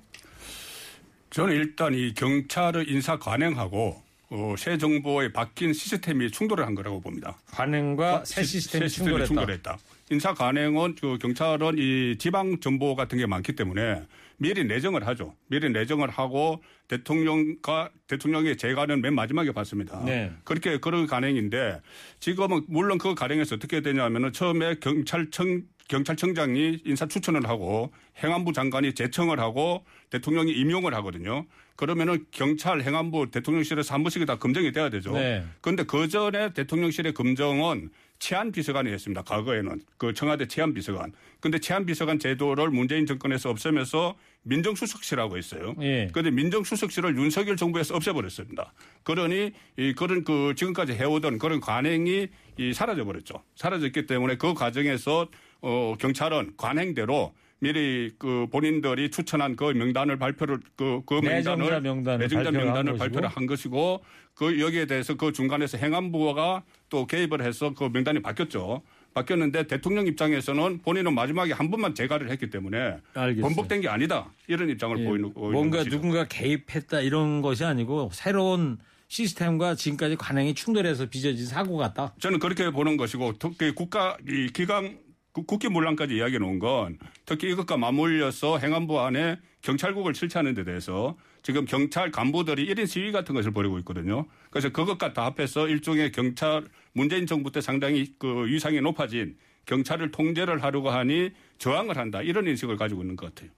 저는 1.29 1.55
일단 1.55 1.93
이 1.93 2.13
경찰의 2.13 2.87
인사 2.89 3.17
관행하고 3.17 4.03
어, 4.31 4.55
새 4.57 4.77
정부의 4.77 5.31
바뀐 5.31 5.71
시스템이 5.71 6.31
충돌을 6.31 6.65
한 6.65 6.75
거라고 6.75 6.99
봅니다. 6.99 7.37
관행과 7.51 8.25
새 8.25 8.43
시스템이 8.43 8.89
충돌했다. 8.89 9.77
인사 10.11 10.33
관행은 10.33 10.95
그 10.95 11.17
경찰은 11.17 11.77
이 11.77 12.17
지방 12.19 12.59
정보 12.59 12.95
같은 12.95 13.17
게 13.17 13.25
많기 13.25 13.53
때문에 13.53 14.03
미리 14.35 14.65
내정을 14.65 15.07
하죠. 15.07 15.35
미리 15.47 15.69
내정을 15.69 16.09
하고 16.09 16.61
대통령과 16.89 17.91
대통령의 18.07 18.57
재관은 18.57 19.01
맨 19.01 19.15
마지막에 19.15 19.53
받습니다. 19.53 20.03
네. 20.03 20.33
그렇게 20.43 20.79
그런 20.79 21.07
관행인데 21.07 21.79
지금은 22.19 22.65
물론 22.67 22.97
그 22.97 23.15
관행에서 23.15 23.55
어떻게 23.55 23.79
되냐면은 23.79 24.33
처음에 24.33 24.75
경찰청 24.81 25.63
경찰청장이 25.87 26.81
인사 26.85 27.05
추천을 27.05 27.47
하고 27.47 27.91
행안부 28.21 28.53
장관이 28.53 28.93
제청을 28.93 29.39
하고 29.39 29.85
대통령이 30.09 30.51
임용을 30.51 30.93
하거든요. 30.95 31.45
그러면은 31.75 32.25
경찰 32.31 32.81
행안부 32.81 33.31
대통령실에서 33.31 33.93
한 33.93 34.03
번씩 34.03 34.25
다 34.25 34.37
검증이 34.37 34.71
돼야 34.71 34.89
되죠. 34.89 35.13
네. 35.13 35.45
그런데 35.61 35.83
그 35.83 36.07
전에 36.07 36.53
대통령실의 36.53 37.13
검증은 37.13 37.89
치안 38.21 38.51
비서관이 38.51 38.91
했습니다. 38.91 39.23
과거에는 39.23 39.81
그 39.97 40.13
청와대 40.13 40.47
치안 40.47 40.75
비서관. 40.75 41.11
근데 41.39 41.57
치안 41.57 41.87
비서관 41.87 42.19
제도를 42.19 42.69
문재인 42.69 43.07
정권에서 43.07 43.49
없애면서 43.49 44.15
민정수석실하고 44.43 45.37
있어요. 45.37 45.73
예. 45.81 46.07
그런데 46.13 46.29
민정수석실을 46.29 47.17
윤석열 47.17 47.57
정부에서 47.57 47.95
없애버렸습니다. 47.95 48.73
그러니 49.03 49.53
이 49.77 49.93
그런 49.93 50.23
그 50.23 50.53
지금까지 50.55 50.93
해오던 50.93 51.39
그런 51.39 51.59
관행이 51.59 52.27
이 52.59 52.73
사라져 52.73 53.05
버렸죠. 53.05 53.41
사라졌기 53.55 54.05
때문에 54.05 54.37
그 54.37 54.53
과정에서 54.53 55.27
어 55.61 55.95
경찰은 55.99 56.53
관행대로 56.57 57.33
미리 57.61 58.11
그 58.17 58.47
본인들이 58.51 59.11
추천한 59.11 59.55
그 59.55 59.65
명단을 59.65 60.17
발표를 60.17 60.59
그, 60.75 61.03
그 61.05 61.13
명단을 61.13 61.81
명단을 61.81 62.19
내정자 62.19 62.45
발표를 62.45 62.59
한 62.59 62.65
명단을 62.65 62.91
것이고. 62.93 62.97
발표를 62.97 63.29
한 63.29 63.45
것이고 63.45 64.03
그 64.33 64.59
여기에 64.59 64.87
대해서 64.87 65.15
그 65.15 65.31
중간에서 65.31 65.77
행안부가 65.77 66.63
또 66.89 67.05
개입을 67.05 67.43
해서 67.43 67.73
그 67.75 67.89
명단이 67.93 68.23
바뀌었죠. 68.23 68.81
바뀌었는데 69.13 69.67
대통령 69.67 70.07
입장에서는 70.07 70.81
본인은 70.81 71.13
마지막에 71.13 71.53
한 71.53 71.69
번만 71.69 71.93
재가를 71.93 72.31
했기 72.31 72.49
때문에 72.49 72.97
알겠어요. 73.13 73.41
번복된 73.41 73.81
게 73.81 73.89
아니다 73.89 74.31
이런 74.47 74.69
입장을 74.69 74.97
예, 74.99 75.05
보이는, 75.05 75.31
보이는 75.31 75.51
뭔가 75.51 75.77
것이죠. 75.79 75.97
누군가 75.97 76.25
개입했다 76.27 77.01
이런 77.01 77.43
것이 77.43 77.63
아니고 77.63 78.09
새로운 78.11 78.79
시스템과 79.07 79.75
지금까지 79.75 80.15
관행이 80.15 80.55
충돌해서 80.55 81.07
빚어진 81.07 81.45
사고 81.45 81.77
같다. 81.77 82.15
저는 82.19 82.39
그렇게 82.39 82.71
보는 82.71 82.97
것이고 82.97 83.33
특히 83.37 83.75
국가 83.75 84.17
이 84.27 84.49
기강 84.51 84.97
국- 85.33 85.47
국기 85.47 85.69
문란까지 85.69 86.15
이야기해 86.15 86.39
놓은 86.39 86.59
건 86.59 86.97
특히 87.25 87.49
이것과 87.51 87.77
맞물려서 87.77 88.57
행안부 88.59 88.99
안에 88.99 89.37
경찰국을 89.61 90.13
실시하는 90.15 90.53
데 90.53 90.63
대해서 90.63 91.15
지금 91.43 91.65
경찰 91.65 92.11
간부들이 92.11 92.67
1인 92.73 92.85
시위 92.87 93.11
같은 93.11 93.33
것을 93.35 93.51
벌이고 93.51 93.79
있거든요. 93.79 94.25
그래서 94.49 94.69
그것과 94.69 95.13
다 95.13 95.25
합해서 95.25 95.67
일종의 95.67 96.11
경찰 96.11 96.65
문재인 96.93 97.25
정부 97.25 97.51
때 97.51 97.61
상당히 97.61 98.13
그 98.19 98.45
위상이 98.47 98.81
높아진 98.81 99.37
경찰을 99.65 100.11
통제를 100.11 100.63
하려고 100.63 100.89
하니 100.89 101.31
저항을 101.59 101.97
한다 101.97 102.21
이런 102.21 102.47
인식을 102.47 102.75
가지고 102.77 103.01
있는 103.01 103.15
것 103.15 103.33
같아요. 103.33 103.51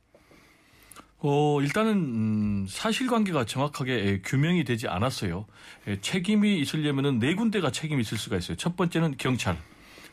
어, 1.25 1.61
일단은 1.61 1.91
음, 1.93 2.65
사실관계가 2.67 3.45
정확하게 3.45 3.93
에, 3.93 4.21
규명이 4.25 4.65
되지 4.65 4.89
않았어요. 4.89 5.45
에, 5.87 6.01
책임이 6.01 6.59
있으려면은 6.59 7.19
네 7.19 7.33
군데가 7.33 7.71
책임이 7.71 8.01
있을 8.01 8.17
수가 8.17 8.37
있어요. 8.37 8.57
첫 8.57 8.75
번째는 8.75 9.15
경찰, 9.17 9.57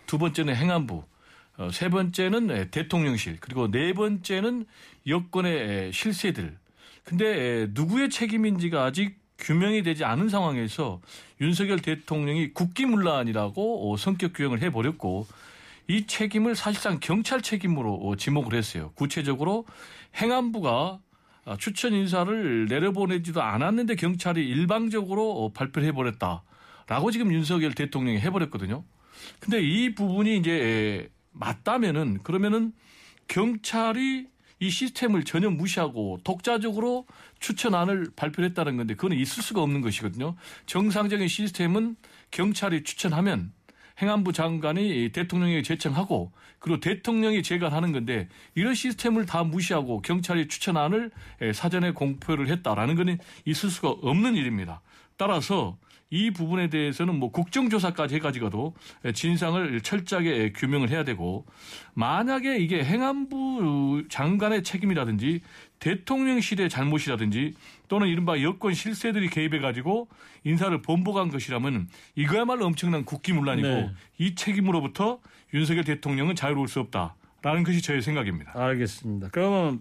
두 0.07 0.18
번째는 0.18 0.55
행안부, 0.55 0.94
어, 0.94 1.07
세 1.73 1.88
번째는 1.88 2.51
에, 2.51 2.70
대통령실, 2.70 3.38
그리고 3.40 3.70
네 3.70 3.92
번째는 3.92 4.66
여권의 5.07 5.59
에, 5.59 5.92
실세들. 5.92 6.57
근데 7.05 7.27
에, 7.27 7.66
누구의 7.70 8.11
책임인지가 8.11 8.85
아직 8.85 9.18
규명이 9.38 9.83
되지 9.83 10.05
않은 10.05 10.29
상황에서 10.29 11.01
윤석열 11.40 11.81
대통령이 11.81 12.53
국기문란이라고 12.53 13.92
어, 13.92 13.96
성격 13.96 14.33
규정을 14.35 14.62
해버렸고 14.62 15.27
이 15.88 16.07
책임을 16.07 16.55
사실상 16.55 17.01
경찰 17.01 17.40
책임으로 17.42 17.94
어, 17.94 18.16
지목을 18.16 18.55
했어요. 18.55 18.92
구체적으로 18.94 19.66
행안부가 20.16 21.01
아, 21.46 21.57
추천 21.57 21.94
인사를 21.94 22.66
내려보내지도 22.66 23.42
않았는데 23.42 23.96
경찰이 23.96 24.46
일방적으로 24.46 25.44
어, 25.44 25.53
발표를 25.53 25.88
해버렸다라고 25.88 27.11
지금 27.11 27.33
윤석열 27.33 27.73
대통령이 27.73 28.20
해버렸거든요. 28.20 28.85
근데 29.40 29.61
이 29.61 29.94
부분이 29.94 30.37
이제 30.37 30.53
에, 30.53 31.19
맞다면은 31.32 32.22
그러면은 32.22 32.72
경찰이 33.28 34.28
이 34.62 34.70
시스템을 34.70 35.24
전혀 35.24 35.48
무시하고 35.48 36.20
독자적으로 36.22 37.06
추천안을 37.38 38.10
발표했다는 38.14 38.76
건데 38.76 38.94
그건 38.94 39.16
있을 39.16 39.42
수가 39.42 39.62
없는 39.62 39.80
것이거든요. 39.80 40.36
정상적인 40.66 41.28
시스템은 41.28 41.96
경찰이 42.30 42.84
추천하면 42.84 43.52
행안부 44.02 44.32
장관이 44.32 45.10
대통령에게 45.12 45.62
제청하고 45.62 46.32
그리고 46.58 46.80
대통령이 46.80 47.42
재관하는 47.42 47.92
건데 47.92 48.28
이런 48.54 48.74
시스템을 48.74 49.24
다 49.26 49.44
무시하고 49.44 50.02
경찰이 50.02 50.48
추천안을 50.48 51.10
에, 51.40 51.52
사전에 51.52 51.92
공표를 51.92 52.48
했다라는 52.48 52.96
것은 52.96 53.18
있을 53.46 53.70
수가 53.70 53.90
없는 53.90 54.36
일입니다. 54.36 54.82
따라서 55.16 55.78
이 56.11 56.33
부분에 56.33 56.68
대해서는 56.68 57.14
뭐 57.14 57.31
국정조사까지 57.31 58.16
해가지고도 58.16 58.75
진상을 59.14 59.81
철저하게 59.81 60.53
규명을 60.53 60.90
해야 60.90 61.05
되고 61.05 61.46
만약에 61.94 62.59
이게 62.59 62.85
행안부 62.85 64.05
장관의 64.09 64.64
책임이라든지 64.64 65.40
대통령실의 65.79 66.68
잘못이라든지 66.68 67.55
또는 67.88 68.09
이른바 68.09 68.40
여권 68.42 68.75
실세들이 68.75 69.31
개입해가지고 69.31 70.09
인사를 70.44 70.83
번복한 70.83 71.31
것이라면 71.31 71.88
이거야말로 72.16 72.66
엄청난 72.66 73.05
국기문란이고 73.05 73.68
네. 73.68 73.90
이 74.18 74.35
책임으로부터 74.35 75.20
윤석열 75.55 75.85
대통령은 75.85 76.35
자유로울 76.35 76.68
수 76.68 76.81
없다 76.81 77.14
라는 77.42 77.62
것이 77.64 77.81
저의 77.81 78.03
생각입니다. 78.03 78.53
알겠습니다. 78.55 79.29
그러면 79.33 79.81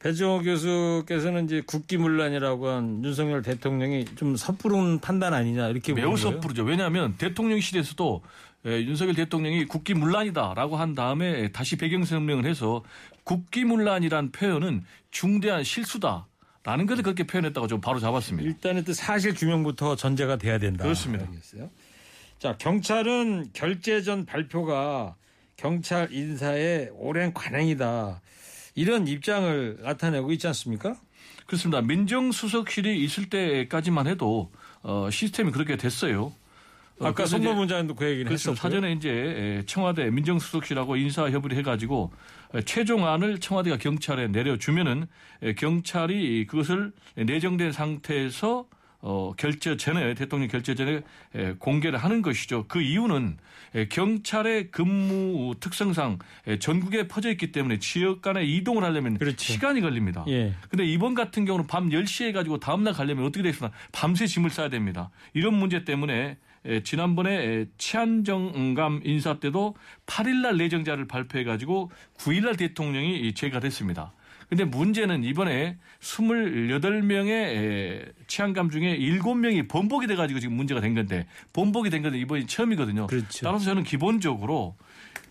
배정호 0.00 0.42
교수께서는 0.42 1.46
이제 1.46 1.62
국기문란이라고 1.66 2.68
한 2.68 3.04
윤석열 3.04 3.42
대통령이 3.42 4.04
좀 4.16 4.36
섣부른 4.36 5.00
판단 5.00 5.32
아니냐 5.32 5.68
이렇게 5.68 5.94
매우? 5.94 6.16
섣부르죠. 6.16 6.64
왜냐하면 6.64 7.16
대통령실에서도 7.16 8.22
에, 8.66 8.82
윤석열 8.82 9.14
대통령이 9.14 9.64
국기문란이다라고 9.66 10.76
한 10.76 10.94
다음에 10.94 11.50
다시 11.50 11.76
배경설명을 11.76 12.44
해서 12.44 12.84
국기문란이란 13.24 14.32
표현은 14.32 14.84
중대한 15.10 15.64
실수다 15.64 16.26
라는 16.64 16.86
것을 16.86 17.02
그렇게 17.02 17.24
표현했다고 17.26 17.66
좀 17.68 17.80
바로 17.80 17.98
잡았습니다. 17.98 18.46
일단은 18.46 18.84
또 18.84 18.92
사실 18.92 19.32
규명부터 19.32 19.96
전제가 19.96 20.36
돼야 20.36 20.58
된다. 20.58 20.84
그렇습니다. 20.84 21.24
알겠어요. 21.26 21.70
자, 22.38 22.56
경찰은 22.58 23.50
결재 23.52 24.02
전 24.02 24.26
발표가 24.26 25.14
경찰 25.58 26.10
인사의 26.12 26.92
오랜 26.94 27.34
관행이다. 27.34 28.20
이런 28.76 29.08
입장을 29.08 29.78
나타내고 29.82 30.30
있지 30.32 30.46
않습니까? 30.46 30.94
그렇습니다. 31.46 31.82
민정수석실이 31.82 33.02
있을 33.04 33.28
때까지만 33.28 34.06
해도 34.06 34.52
어, 34.82 35.08
시스템이 35.10 35.50
그렇게 35.50 35.76
됐어요. 35.76 36.32
어, 37.00 37.06
아까 37.06 37.12
그래서 37.12 37.36
이제 37.38 37.46
손법원 37.46 37.66
장도 37.68 37.96
그 37.96 38.06
얘기를. 38.06 38.30
했었고 38.30 38.54
사전에 38.54 38.92
이제 38.92 39.64
청와대 39.66 40.10
민정수석실하고 40.10 40.96
인사협의를 40.96 41.56
해가지고 41.58 42.12
최종안을 42.64 43.40
청와대가 43.40 43.78
경찰에 43.78 44.28
내려주면은 44.28 45.08
경찰이 45.56 46.46
그것을 46.46 46.92
내정된 47.16 47.72
상태에서 47.72 48.66
어, 49.00 49.32
결재 49.36 49.76
전에 49.76 50.14
대통령 50.14 50.48
결재 50.48 50.74
전에 50.74 51.02
에, 51.34 51.52
공개를 51.58 51.98
하는 51.98 52.20
것이죠. 52.20 52.64
그 52.66 52.80
이유는 52.80 53.38
에, 53.74 53.86
경찰의 53.88 54.70
근무 54.70 55.54
특성상 55.60 56.18
에, 56.48 56.58
전국에 56.58 57.06
퍼져 57.06 57.30
있기 57.30 57.52
때문에 57.52 57.78
지역 57.78 58.22
간에 58.22 58.44
이동을 58.44 58.82
하려면 58.82 59.16
그렇죠. 59.18 59.36
시간이 59.38 59.80
걸립니다. 59.82 60.24
예. 60.28 60.54
근데 60.68 60.84
이번 60.84 61.14
같은 61.14 61.44
경우는 61.44 61.68
밤 61.68 61.90
10시에 61.90 62.32
가지고 62.32 62.58
다음 62.58 62.82
날 62.82 62.92
가려면 62.92 63.24
어떻게 63.24 63.42
되겠습니까? 63.44 63.76
밤새 63.92 64.26
짐을 64.26 64.50
싸야 64.50 64.68
됩니다. 64.68 65.10
이런 65.32 65.54
문제 65.54 65.84
때문에 65.84 66.36
에, 66.64 66.82
지난번에 66.82 67.36
에, 67.36 67.66
치안정감 67.78 69.02
인사 69.04 69.38
때도 69.38 69.76
8일 70.06 70.42
날 70.42 70.56
내정자를 70.56 71.06
발표해 71.06 71.44
가지고 71.44 71.92
9일 72.18 72.44
날 72.44 72.56
대통령이 72.56 73.20
이 73.20 73.32
제거됐습니다. 73.32 74.12
근데 74.48 74.64
문제는 74.64 75.24
이번에 75.24 75.76
28명의 76.00 78.12
치안감 78.26 78.70
중에 78.70 78.98
7명이 78.98 79.68
번복이 79.68 80.06
돼 80.06 80.16
가지고 80.16 80.40
지금 80.40 80.56
문제가 80.56 80.80
된 80.80 80.94
건데 80.94 81.26
번복이 81.52 81.90
된 81.90 82.02
건데 82.02 82.18
이번이 82.18 82.46
처음이거든요. 82.46 83.08
그렇죠. 83.08 83.44
따라서 83.44 83.66
저는 83.66 83.84
기본적으로 83.84 84.74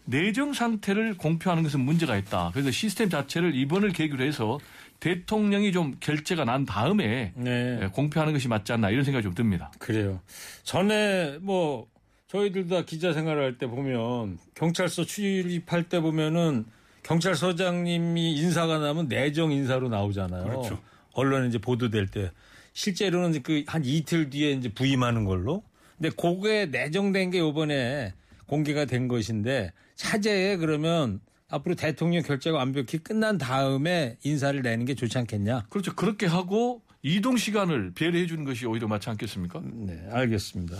내정 0.05 0.53
상태를 0.53 1.17
공표하는 1.17 1.63
것은 1.63 1.81
문제가 1.81 2.15
있다. 2.15 2.51
그래서 2.53 2.71
시스템 2.71 3.09
자체를 3.09 3.55
이번을 3.55 3.91
계기로 3.91 4.23
해서 4.23 4.59
대통령이 4.99 5.71
좀 5.71 5.95
결재가 5.99 6.45
난 6.45 6.65
다음에 6.65 7.33
네. 7.35 7.79
예, 7.81 7.87
공표하는 7.87 8.33
것이 8.33 8.47
맞지 8.47 8.73
않나 8.73 8.89
이런 8.89 9.03
생각이 9.03 9.23
좀 9.23 9.33
듭니다. 9.33 9.71
그래요. 9.79 10.19
전에 10.63 11.37
뭐 11.41 11.87
저희들도 12.27 12.75
다 12.75 12.83
기자 12.85 13.13
생활할 13.13 13.57
때 13.57 13.67
보면 13.67 14.37
경찰서 14.55 15.05
출입할 15.05 15.89
때 15.89 15.99
보면은 15.99 16.65
경찰서장님이 17.07 18.33
인사가 18.35 18.79
나면 18.79 19.07
내정 19.07 19.51
인사로 19.51 19.87
나오잖아요. 19.89 20.43
그렇죠. 20.43 20.79
언론에 21.13 21.47
이제 21.47 21.57
보도될 21.57 22.07
때 22.07 22.31
실제로는 22.73 23.41
그 23.43 23.63
한 23.67 23.83
이틀 23.85 24.29
뒤에 24.29 24.51
이제 24.51 24.69
부임하는 24.69 25.23
걸로. 25.23 25.63
근데 25.97 26.09
그게 26.09 26.65
내정된 26.67 27.31
게 27.31 27.39
요번에 27.39 28.13
공개가 28.45 28.85
된 28.85 29.07
것인데 29.07 29.71
차제에 29.95 30.57
그러면 30.57 31.21
앞으로 31.49 31.75
대통령 31.75 32.21
결재가 32.23 32.57
완벽히 32.57 32.97
끝난 32.97 33.37
다음에 33.37 34.17
인사를 34.23 34.61
내는 34.61 34.85
게 34.85 34.93
좋지 34.93 35.17
않겠냐? 35.17 35.67
그렇죠. 35.69 35.95
그렇게 35.95 36.25
하고 36.27 36.81
이동 37.01 37.37
시간을 37.37 37.93
배려해 37.95 38.27
주는 38.27 38.43
것이 38.43 38.65
오히려 38.65 38.87
맞지 38.87 39.09
않겠습니까? 39.09 39.61
네, 39.63 39.97
알겠습니다. 40.11 40.75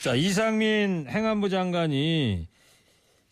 자, 0.00 0.14
이상민 0.14 1.06
행안부 1.08 1.48
장관이 1.50 2.46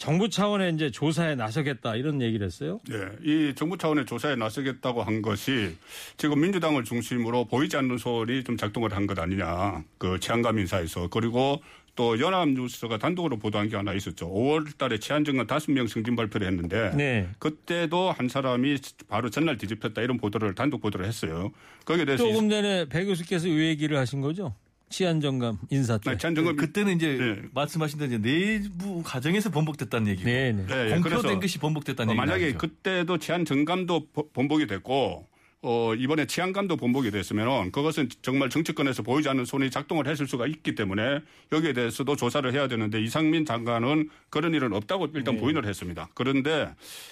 정부 0.05 0.29
차원의 0.29 0.75
이제 0.75 0.91
조사에 0.91 1.35
나서겠다 1.35 1.97
이런 1.97 2.21
얘기를 2.21 2.47
했어요. 2.47 2.79
네, 2.91 2.97
이 3.23 3.55
정부 3.55 3.79
차원의 3.79 4.05
조사에 4.05 4.37
나서겠다고 4.37 5.03
한 5.03 5.23
것이 5.23 5.75
지금 6.19 6.43
민주당을 6.43 6.85
중심으로 6.85 7.47
보이지 7.47 7.75
않는 7.79 7.97
소리 7.97 8.45
좀 8.45 8.59
작동을 8.59 8.93
한 8.95 9.07
것 9.07 9.19
아니냐. 9.19 9.83
그 9.99 10.21
치안감 10.21 10.59
인사에서 10.59 11.09
그리고 11.09 11.63
또 11.97 12.19
연합뉴스가 12.21 12.99
단독으로 12.99 13.39
보도한 13.39 13.69
게 13.71 13.77
하나 13.77 13.95
있었죠. 13.95 14.29
5월 14.29 14.77
달에 14.77 14.99
치안정관 14.99 15.47
5명 15.47 15.89
승진 15.89 16.17
발표를 16.17 16.47
했는데 16.49 16.91
네. 16.95 17.29
그때도 17.39 18.13
한 18.13 18.29
사람이 18.29 18.77
바로 19.09 19.31
전날 19.31 19.57
뒤집혔다 19.57 20.03
이런 20.03 20.19
보도를 20.19 20.55
단독 20.55 20.83
보도를 20.83 21.07
했어요. 21.07 21.51
거기에 21.87 22.05
대해서 22.05 22.25
조금 22.25 22.51
전에 22.51 22.87
배 22.91 23.05
교수께서 23.07 23.47
이 23.49 23.59
얘기를 23.61 23.97
하신 23.97 24.21
거죠? 24.21 24.55
치안정감 24.99 25.59
인사 25.71 25.99
때. 25.99 26.13
이- 26.13 26.19
치안정관 26.19 26.55
그때는 26.55 26.95
이제 26.95 27.17
네. 27.19 27.43
말씀하신 27.53 27.99
대로 27.99 28.15
이제 28.15 28.19
내부 28.23 29.03
과정에서 29.05 29.51
번복됐다는 29.51 30.07
얘기고 30.13 30.29
네, 30.29 30.53
네. 30.53 30.67
네, 30.67 30.87
예, 30.87 30.91
공표된 30.95 31.03
그래서 31.21 31.41
것이 31.41 31.59
번복됐다는 31.59 32.11
어, 32.11 32.13
얘기죠. 32.15 32.27
만약에 32.27 32.53
그때도 32.53 33.19
치안 33.19 33.45
정감도 33.45 34.07
보- 34.13 34.29
번복이 34.31 34.69
됐고 34.69 35.27
어, 35.67 35.95
이번에 35.95 36.27
치안감도 36.27 36.77
번복이 36.77 37.11
됐으면 37.11 37.73
그것은 37.73 38.09
정말 38.23 38.51
정치권에서 38.51 39.03
보이지 39.03 39.29
않는 39.31 39.47
손이 39.47 39.71
작동을 39.71 40.07
했을 40.07 40.29
수가 40.29 40.47
있기 40.47 40.75
때문에 40.77 41.21
여기에 41.51 41.73
대해서도 41.73 42.15
조사를 42.17 42.53
해야 42.53 42.69
되는데 42.69 43.03
이상민 43.03 43.47
장관은 43.47 44.11
그런 44.31 44.53
일은 44.55 44.75
없다고 44.75 45.09
일단 45.15 45.39
부인을 45.39 45.65
했습니다. 45.67 46.09
그런데 46.15 46.69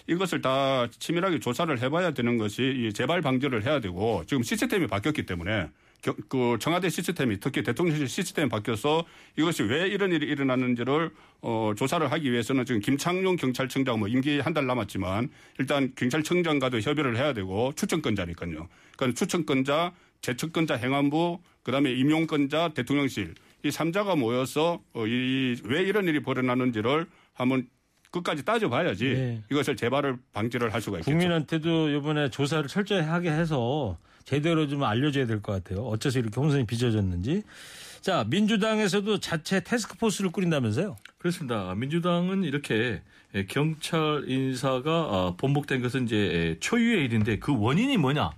이것을 0.06 0.40
다 0.42 0.86
치밀하게 0.98 1.40
조사를 1.40 1.76
해봐야 1.80 2.12
되는 2.12 2.36
것이 2.38 2.62
이 2.62 2.92
재발 2.92 3.22
방지를 3.22 3.64
해야 3.64 3.80
되고 3.80 4.22
지금 4.28 4.42
시스템이 4.44 4.86
바뀌었기 4.86 5.24
때문에 5.24 5.62
겨- 5.62 5.68
그 6.28 6.56
청와대 6.60 6.88
시스템이 6.90 7.38
특히 7.38 7.62
대통령실 7.62 8.08
시스템이 8.08 8.48
바뀌어서 8.48 9.04
이것이 9.38 9.62
왜 9.62 9.86
이런 9.86 10.10
일이 10.12 10.26
일어났는지를 10.26 11.10
어, 11.42 11.72
조사를 11.76 12.10
하기 12.10 12.32
위해서는 12.32 12.64
지금 12.64 12.80
김창룡 12.80 13.36
경찰청장 13.36 13.98
뭐 13.98 14.08
임기 14.08 14.40
한 14.40 14.52
달 14.52 14.66
남았지만 14.66 15.30
일단 15.58 15.92
경찰청장과도 15.96 16.80
협의를 16.80 17.16
해야 17.16 17.32
되고 17.32 17.72
추천권자니까요. 17.74 18.68
그러니까 18.96 19.18
추천권자, 19.18 19.92
재청권자 20.20 20.74
행안부, 20.74 21.38
그다음에 21.62 21.92
임용권자 21.92 22.74
대통령실 22.74 23.34
이 23.64 23.68
3자가 23.70 24.18
모여서 24.18 24.82
어, 24.92 25.06
이, 25.06 25.56
왜 25.64 25.82
이런 25.82 26.06
일이 26.08 26.20
벌어났는지를 26.20 27.06
한번 27.32 27.66
끝까지 28.12 28.44
따져봐야지 28.44 29.04
네. 29.04 29.42
이것을 29.50 29.74
재발을 29.76 30.18
방지를 30.32 30.72
할 30.72 30.80
수가 30.80 30.98
있겠죠. 30.98 31.10
국민한테도 31.10 31.88
이번에 31.90 32.30
조사를 32.30 32.68
철저히 32.68 33.00
하게 33.00 33.30
해서 33.32 33.98
제대로 34.24 34.68
좀 34.68 34.84
알려줘야 34.84 35.26
될 35.26 35.40
것 35.42 35.52
같아요. 35.52 35.84
어째서 35.86 36.20
이렇게 36.20 36.40
혼선이 36.40 36.66
빚어졌는지. 36.66 37.42
자, 38.02 38.24
민주당에서도 38.28 39.18
자체 39.18 39.60
테스크포스를 39.60 40.30
꾸린다면서요? 40.30 40.96
그렇습니다. 41.18 41.74
민주당은 41.74 42.44
이렇게 42.44 43.00
에, 43.34 43.46
경찰 43.46 44.24
인사가 44.26 44.90
아, 44.90 45.34
번복된 45.38 45.80
것은 45.82 46.04
이제 46.04 46.16
에, 46.16 46.58
초유의 46.60 47.04
일인데 47.06 47.38
그 47.38 47.56
원인이 47.56 47.96
뭐냐? 47.96 48.30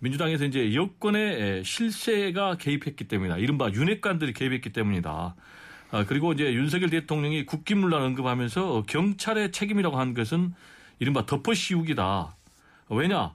민주당에서 0.00 0.44
이제 0.44 0.74
여권의 0.74 1.40
에, 1.40 1.62
실세가 1.62 2.56
개입했기 2.58 3.04
때문이다. 3.04 3.38
이른바 3.38 3.70
윤핵관들이 3.70 4.32
개입했기 4.34 4.70
때문이다. 4.70 5.34
아, 5.94 6.04
그리고 6.04 6.32
이제 6.32 6.52
윤석열 6.52 6.90
대통령이 6.90 7.46
국기문란 7.46 8.02
언급하면서 8.02 8.78
어, 8.78 8.82
경찰의 8.82 9.52
책임이라고 9.52 9.96
한 9.96 10.12
것은 10.12 10.52
이른바 10.98 11.24
덮어 11.24 11.54
씌우기다. 11.54 12.34
왜냐? 12.88 13.32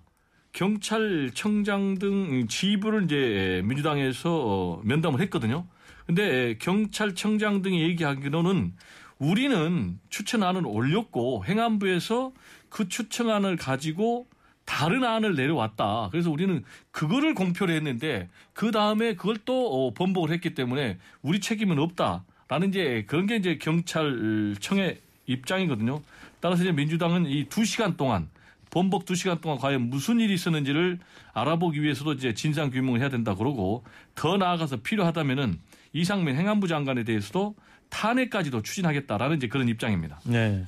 경찰청장 0.52 2.00
등 2.00 2.48
지휘부를 2.50 3.06
이제 3.06 3.62
민주당에서 3.64 4.30
어, 4.30 4.82
면담을 4.84 5.22
했거든요. 5.22 5.68
근데 6.06 6.58
경찰청장 6.60 7.62
등이 7.62 7.82
얘기하기로는 7.82 8.74
우리는 9.20 9.98
추천안을 10.10 10.64
올렸고 10.66 11.46
행안부에서 11.46 12.34
그 12.68 12.90
추천안을 12.90 13.56
가지고 13.56 14.28
다른 14.66 15.06
안을 15.06 15.36
내려왔다. 15.36 16.10
그래서 16.12 16.30
우리는 16.30 16.66
그거를 16.92 17.36
공표를 17.36 17.74
했는데 17.74 18.28
그 18.52 18.72
다음에 18.72 19.16
그걸 19.16 19.38
또 19.46 19.88
어, 19.88 19.94
번복을 19.94 20.32
했기 20.32 20.54
때문에 20.54 20.98
우리 21.22 21.40
책임은 21.40 21.80
없다 21.80 22.26
라는 22.50 22.70
이제 22.70 23.06
그런 23.08 23.28
게 23.28 23.38
이제 23.38 23.58
경찰청의 23.58 24.98
입장이거든요. 25.28 26.02
따라서 26.42 26.64
이제 26.64 26.72
민주당은 26.72 27.28
이 27.28 27.46
두 27.48 27.64
시간 27.64 27.96
동안 27.96 28.28
번복 28.72 29.06
두 29.06 29.16
시간 29.16 29.40
동안 29.40 29.58
과연 29.58 29.90
무슨 29.90 30.20
일이 30.20 30.34
있었는지를 30.34 31.00
알아보기 31.34 31.82
위해서도 31.82 32.14
이제 32.14 32.34
진상 32.34 32.70
규명을 32.72 33.00
해야 33.00 33.10
된다 33.10 33.36
그러고 33.36 33.84
더 34.16 34.38
나아가서 34.38 34.78
필요하다면은 34.78 35.60
이상민 35.94 36.36
행안부 36.36 36.68
장관에 36.68 37.04
대해서도 37.04 37.56
탄핵까지도 37.90 38.62
추진하겠다라는 38.62 39.38
이제 39.38 39.48
그런 39.48 39.68
입장입니다. 39.68 40.20
네. 40.26 40.66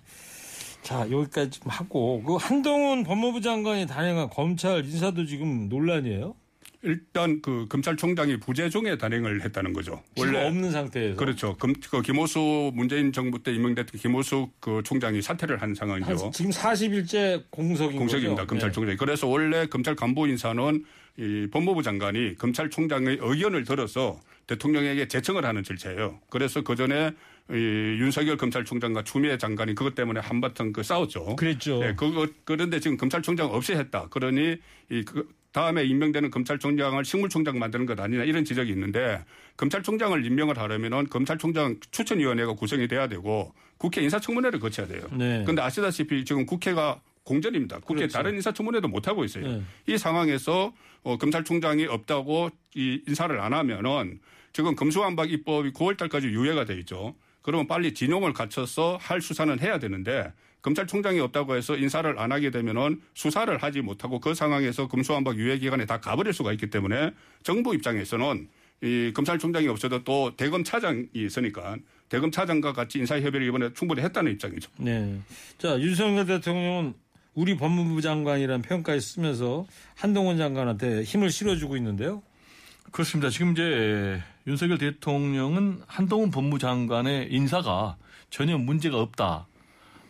자, 0.82 1.02
여기까지 1.12 1.60
좀 1.60 1.70
하고, 1.70 2.24
그 2.24 2.38
한동훈 2.38 3.04
법무부 3.04 3.41
장관이 3.41 3.86
단행한 3.86 4.30
검찰 4.32 4.84
인사도 4.84 5.26
지금 5.28 5.70
논란이에요? 5.70 6.34
일단 6.84 7.41
그 7.41 7.67
검찰총장이 7.70 8.38
부재중에 8.38 8.98
단행을 8.98 9.44
했다는 9.44 9.74
거죠. 9.74 10.02
지금 10.15 10.36
없는 10.36 10.72
상태에서. 10.72 11.15
그렇죠. 11.15 11.56
금, 11.58 11.74
그 11.91 12.02
김호수 12.02 12.72
문재인 12.74 13.13
정부 13.13 13.41
때 13.44 13.54
임명됐던 13.54 14.00
김호수 14.00 14.50
그 14.60 14.82
총장이 14.84 15.22
사퇴를 15.22 15.58
한 15.62 15.70
한- 15.70 15.76
상황이죠. 15.76 16.32
지금 16.34 16.50
40일째 16.52 17.44
공석인 17.52 17.98
공석입니다. 18.00 18.36
거죠? 18.44 18.48
검찰총장이. 18.48 18.98
그래서 18.98 19.28
원래 19.28 19.67
검찰 19.67 19.96
간부 19.96 20.28
인사는 20.28 20.84
이 21.17 21.48
법무부 21.52 21.84
장관이 21.84 22.36
검찰총장의 22.38 23.20
의견을 23.22 23.63
들어서 23.63 24.20
대통령에게 24.48 25.08
제청을 25.08 25.46
하는 25.46 25.63
절차예요. 25.63 26.20
그래서 26.30 26.62
그 26.63 26.76
전에 26.76 27.12
이 27.52 27.54
윤석열 27.54 28.38
검찰총장과 28.38 29.04
추미애 29.04 29.38
장관이 29.38 29.76
그것 29.76 29.94
때문에 29.94 30.20
한바탕 30.20 30.72
그 30.74 30.82
싸웠죠. 30.84 31.36
그랬죠. 31.36 31.80
네, 31.80 31.94
그거 31.96 32.28
그런데 32.44 32.80
지금 32.80 32.98
검찰총장 32.98 33.48
없이 33.54 33.74
했다. 33.74 34.08
그러니 34.10 34.58
이 34.89 35.04
그 35.06 35.28
다음에 35.51 35.83
임명되는 35.83 36.31
검찰총장을 36.31 37.03
식물총장 37.03 37.59
만드는 37.59 37.85
것 37.85 37.99
아니냐 37.99 38.23
이런 38.23 38.45
지적이 38.45 38.71
있는데 38.71 39.23
검찰총장을 39.57 40.25
임명을 40.25 40.57
하려면은 40.57 41.07
검찰총장 41.09 41.77
추천위원회가 41.91 42.53
구성이 42.53 42.87
돼야 42.87 43.07
되고 43.07 43.53
국회 43.77 44.01
인사청문회를 44.01 44.59
거쳐야 44.59 44.87
돼요. 44.87 45.01
네. 45.11 45.41
그런데 45.43 45.61
아시다시피 45.61 46.23
지금 46.23 46.45
국회가 46.45 47.01
공전입니다. 47.23 47.79
국회 47.79 48.01
그렇죠. 48.01 48.13
다른 48.13 48.35
인사청문회도 48.35 48.87
못 48.87 49.07
하고 49.07 49.23
있어요. 49.23 49.47
네. 49.47 49.61
이 49.87 49.97
상황에서 49.97 50.73
어, 51.03 51.17
검찰총장이 51.17 51.85
없다고 51.85 52.49
이 52.75 53.01
인사를 53.07 53.37
안 53.39 53.53
하면은 53.53 54.19
지금 54.53 54.75
검수완박 54.75 55.31
입법이 55.31 55.71
9월 55.71 55.97
달까지 55.97 56.27
유예가 56.27 56.65
돼 56.65 56.75
있죠. 56.79 57.15
그러면 57.41 57.67
빨리 57.67 57.93
진용을 57.93 58.33
갖춰서 58.33 58.97
할 59.01 59.21
수사는 59.21 59.59
해야 59.59 59.79
되는데 59.79 60.31
검찰총장이 60.62 61.19
없다고 61.19 61.56
해서 61.56 61.76
인사를 61.76 62.19
안 62.19 62.32
하게 62.32 62.52
되면은 62.52 63.02
수사를 63.13 63.56
하지 63.58 63.82
못하고 63.82 64.19
그 64.19 64.34
상황에서 64.34 64.88
검수완박 64.88 65.38
유예 65.38 65.58
기간에 65.58 65.86
다 65.86 66.00
가버릴 66.00 66.34
수가 66.34 66.52
있기 66.54 66.69
때문에 66.69 67.12
정부 67.43 67.74
입장에서는 67.74 68.47
이 68.84 69.12
검찰총장이 69.13 69.67
없어도 69.67 70.04
또 70.04 70.36
대검 70.36 70.63
차장이 70.63 71.06
있으니까 71.13 71.78
대검 72.10 72.32
차장과 72.32 72.74
같이 72.74 73.00
인사협의를 73.00 73.47
이번에 73.47 73.74
충분히 73.74 74.02
했다는 74.02 74.32
입장이죠. 74.34 74.69
네. 74.78 75.19
자, 75.58 75.80
윤석열 75.80 76.26
대통령은 76.26 76.93
우리 77.34 77.56
법무부 77.56 78.02
장관이라는 78.02 78.62
평가에 78.63 79.00
쓰면서 79.00 79.65
한동훈 79.95 80.38
장관한테 80.38 81.04
힘을 81.04 81.30
실어주고 81.30 81.78
있는데요. 81.78 82.21
그렇습니다. 82.91 83.30
지금 83.30 83.54
이제 83.54 84.21
윤석열 84.47 84.78
대통령은 84.78 85.82
한동훈 85.88 86.32
법무장관의 86.32 87.32
인사가 87.32 87.95
전혀 88.30 88.58
문제가 88.58 89.00
없다 89.00 89.47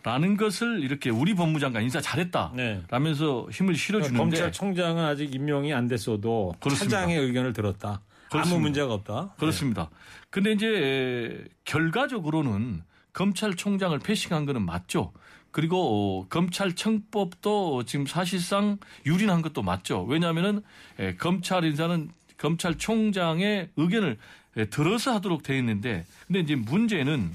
라는 0.04 0.36
것을 0.36 0.82
이렇게 0.82 1.10
우리 1.10 1.34
법무장관 1.34 1.82
인사 1.82 2.00
잘했다. 2.00 2.52
네. 2.56 2.82
라면서 2.90 3.46
힘을 3.52 3.76
실어주는데 3.76 4.18
검찰총장은 4.18 5.04
아직 5.04 5.34
임명이 5.34 5.72
안 5.72 5.86
됐어도 5.86 6.54
그렇습니다. 6.60 6.96
차장의 6.96 7.18
의견을 7.18 7.52
들었다. 7.52 8.00
그렇습니다. 8.30 8.56
아무 8.56 8.62
문제가 8.62 8.94
없다. 8.94 9.34
그렇습니다. 9.38 9.90
근데 10.30 10.52
이제 10.52 11.44
결과적으로는 11.64 12.82
검찰총장을 13.12 13.96
패싱한 13.98 14.46
거는 14.46 14.62
맞죠. 14.62 15.12
그리고 15.50 16.22
어, 16.22 16.28
검찰청법도 16.28 17.84
지금 17.84 18.06
사실상 18.06 18.78
유린한 19.04 19.42
것도 19.42 19.62
맞죠. 19.62 20.02
왜냐하면은 20.04 20.62
에, 20.98 21.14
검찰 21.16 21.64
인사는 21.64 22.08
검찰총장의 22.38 23.68
의견을 23.76 24.16
에, 24.56 24.64
들어서 24.64 25.14
하도록 25.14 25.42
돼 25.42 25.58
있는데, 25.58 26.06
근데 26.26 26.40
이제 26.40 26.56
문제는 26.56 27.30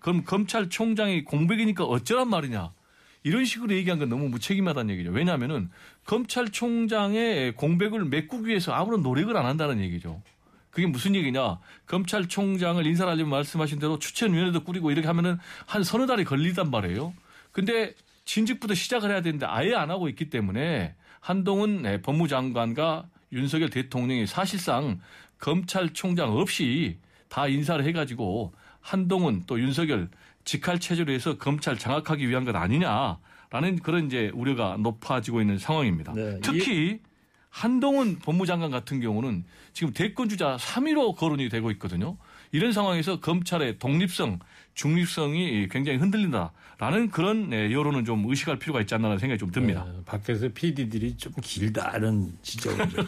그럼 0.00 0.24
검찰총장이 0.24 1.24
공백이니까 1.24 1.84
어쩌란 1.84 2.28
말이냐. 2.28 2.72
이런 3.22 3.44
식으로 3.44 3.74
얘기한 3.74 3.98
건 3.98 4.08
너무 4.08 4.28
무책임하다는 4.28 4.94
얘기죠. 4.94 5.10
왜냐하면은 5.10 5.70
검찰총장의 6.06 7.54
공백을 7.54 8.06
메꾸기 8.06 8.48
위해서 8.48 8.72
아무런 8.72 9.02
노력을 9.02 9.36
안 9.36 9.44
한다는 9.44 9.80
얘기죠. 9.80 10.22
그게 10.70 10.86
무슨 10.86 11.14
얘기냐. 11.14 11.58
검찰총장을 11.86 12.84
인사하려면 12.86 13.30
말씀하신 13.30 13.78
대로 13.78 13.98
추천위원회도 13.98 14.64
꾸리고 14.64 14.90
이렇게 14.90 15.06
하면은 15.06 15.38
한 15.66 15.84
서너 15.84 16.06
달이 16.06 16.24
걸리단 16.24 16.70
말이에요. 16.70 17.12
근데 17.52 17.94
진즉부터 18.24 18.74
시작을 18.74 19.10
해야 19.10 19.20
되는데 19.20 19.44
아예 19.46 19.74
안 19.74 19.90
하고 19.90 20.08
있기 20.08 20.30
때문에 20.30 20.94
한동훈 21.20 21.82
네, 21.82 22.00
법무장관과 22.00 23.06
윤석열 23.32 23.68
대통령이 23.68 24.26
사실상 24.26 25.00
검찰총장 25.38 26.32
없이 26.36 26.98
다 27.28 27.48
인사를 27.48 27.84
해가지고 27.84 28.52
한동훈 28.80 29.44
또 29.46 29.60
윤석열 29.60 30.08
직할 30.44 30.80
체제로 30.80 31.12
해서 31.12 31.38
검찰 31.38 31.78
장악하기 31.78 32.28
위한 32.28 32.44
것 32.44 32.56
아니냐라는 32.56 33.80
그런 33.82 34.06
이제 34.06 34.30
우려가 34.34 34.76
높아지고 34.78 35.40
있는 35.40 35.58
상황입니다. 35.58 36.12
네, 36.14 36.38
특히 36.42 37.00
한동훈 37.50 38.18
법무장관 38.20 38.70
같은 38.70 39.00
경우는 39.00 39.44
지금 39.72 39.92
대권 39.92 40.28
주자 40.28 40.56
3위로 40.56 41.16
거론이 41.16 41.48
되고 41.48 41.70
있거든요. 41.72 42.16
이런 42.52 42.72
상황에서 42.72 43.20
검찰의 43.20 43.78
독립성, 43.78 44.38
중립성이 44.74 45.68
굉장히 45.68 45.98
흔들린다라는 45.98 47.10
그런 47.10 47.50
네, 47.50 47.72
여론은 47.72 48.04
좀 48.04 48.24
의식할 48.28 48.58
필요가 48.58 48.80
있지 48.80 48.94
않나라는 48.94 49.18
생각이 49.18 49.38
좀 49.38 49.50
듭니다. 49.50 49.84
네, 49.86 50.00
밖에서 50.04 50.48
PD들이 50.52 51.16
좀 51.16 51.32
길다는 51.42 52.32
지적입니다. 52.42 53.02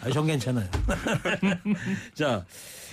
아, 0.02 0.10
전 0.10 0.26
괜찮아요. 0.26 0.68
자, 2.14 2.44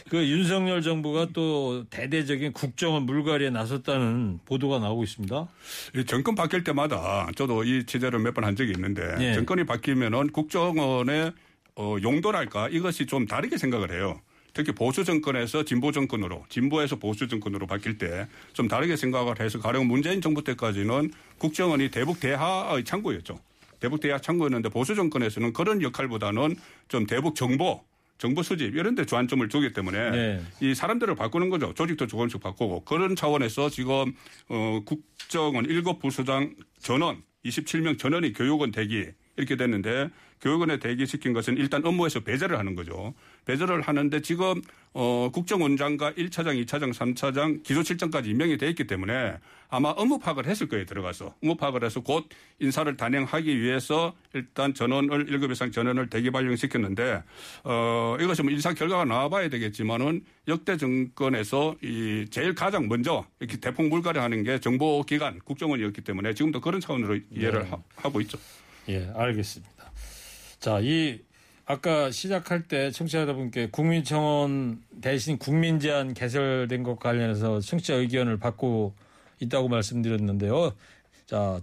그 0.10 0.18
윤석열 0.28 0.82
정부가 0.82 1.28
또 1.34 1.86
대대적인 1.90 2.54
국정원 2.54 3.04
물갈이에 3.04 3.50
나섰다는 3.50 4.40
보도가 4.46 4.80
나오고 4.80 5.04
있습니다. 5.04 5.48
이 5.96 6.06
정권 6.06 6.36
바뀔 6.36 6.64
때마다 6.64 7.30
저도 7.36 7.64
이 7.64 7.86
취재를 7.86 8.20
몇 8.20 8.34
번 8.34 8.44
한 8.44 8.56
적이 8.56 8.72
있는데 8.72 9.16
예. 9.20 9.34
정권이 9.34 9.66
바뀌면은 9.66 10.32
국정원의 10.32 11.32
어, 11.76 11.96
용도랄까 12.04 12.70
이것이 12.70 13.06
좀 13.06 13.26
다르게 13.26 13.58
생각을 13.58 13.92
해요. 13.92 14.20
특히 14.54 14.72
보수 14.72 15.04
정권에서 15.04 15.64
진보 15.66 15.92
정권으로 15.92 16.46
진보에서 16.50 16.98
보수 16.98 17.28
정권으로 17.28 17.66
바뀔 17.66 17.98
때 17.98 18.28
좀 18.54 18.68
다르게 18.68 18.96
생각을 18.96 19.40
해서 19.40 19.60
가령 19.60 19.88
문재인 19.88 20.22
정부 20.22 20.44
때까지는 20.44 21.12
국정원이 21.40 21.90
대북 21.90 22.20
대하의 22.20 22.84
창구였죠. 22.84 23.40
대북 23.80 24.00
대하 24.02 24.20
창구였는데 24.20 24.70
보수 24.70 24.94
정권에서는 24.94 25.54
그런 25.54 25.82
역할보다는 25.82 26.56
좀 26.88 27.08
대북 27.08 27.34
정보 27.36 27.84
정보 28.18 28.44
수집 28.44 28.76
이런 28.76 28.96
데 28.96 29.06
주안점을 29.06 29.48
두기 29.50 29.74
때문에 29.74 30.12
네. 30.12 30.42
이 30.62 30.76
사람들을 30.76 31.16
바꾸는 31.16 31.50
거죠. 31.50 31.74
조직도 31.74 32.08
조금씩 32.08 32.42
바꾸고 32.42 32.86
그런 32.86 33.16
차원에서 33.16 33.70
지금 33.70 34.14
어 34.50 34.82
국정원 34.86 35.66
7 35.66 35.84
부서장 36.00 36.56
전원 36.80 37.24
27명 37.46 37.98
전원이 38.00 38.34
교육원 38.34 38.72
대기 38.72 39.08
이렇게 39.36 39.56
됐는데 39.56 40.10
교육원에 40.44 40.78
대기시킨 40.78 41.32
것은 41.32 41.58
일단 41.58 41.84
업무에서 41.86 42.20
배제를 42.20 42.60
하는 42.60 42.76
거죠. 42.76 43.14
배제를 43.46 43.82
하는데 43.82 44.22
지금 44.22 44.62
어 44.92 45.30
국정원장과 45.34 46.12
1차장, 46.12 46.62
2차장, 46.66 46.94
3차장 46.94 47.64
기소실장까지 47.64 48.30
임명이 48.30 48.58
돼 48.58 48.68
있기 48.70 48.86
때문에 48.86 49.38
아마 49.70 49.90
업무 49.90 50.20
파악을 50.20 50.46
했을 50.46 50.68
거예요 50.68 50.86
들어가서 50.86 51.34
업무 51.42 51.56
파악을 51.56 51.84
해서 51.84 52.02
곧 52.02 52.28
인사를 52.60 52.96
단행하기 52.96 53.60
위해서 53.60 54.14
일단 54.34 54.74
전원을 54.76 55.26
1급 55.28 55.50
이상 55.52 55.72
전원을 55.72 56.10
대기 56.10 56.30
발령시켰는데 56.30 57.24
어 57.64 58.18
이것이 58.20 58.44
뭐 58.44 58.52
인사 58.52 58.74
결과가 58.74 59.06
나와봐야 59.06 59.48
되겠지만은 59.50 60.24
역대 60.50 60.76
정권에서 60.78 61.76
이 61.82 62.26
제일 62.30 62.54
가장 62.54 62.88
먼저 62.90 63.26
이렇게 63.40 63.58
대폭 63.58 63.88
물갈이하는 63.88 64.44
게 64.44 64.60
정보기관 64.60 65.40
국정원이었기 65.40 66.02
때문에 66.02 66.34
지금도 66.34 66.60
그런 66.62 66.82
차원으로 66.82 67.18
이해를 67.32 67.72
하- 67.72 67.82
하고 67.96 68.20
있죠. 68.22 68.38
예, 68.90 69.10
알겠습니다. 69.16 69.73
자, 70.64 70.80
이 70.80 71.20
아까 71.66 72.10
시작할 72.10 72.70
때 72.70 72.90
청취자 72.90 73.20
여러분께 73.20 73.68
국민청원 73.70 74.82
대신 75.02 75.38
국민제안 75.38 76.14
개설된 76.14 76.84
것 76.84 77.02
관련해서 77.02 77.60
청취자 77.60 77.96
의견을 77.96 78.40
받고 78.40 78.94
있다고 79.42 79.68
말씀드렸는데요. 79.68 80.72
자, 81.26 81.60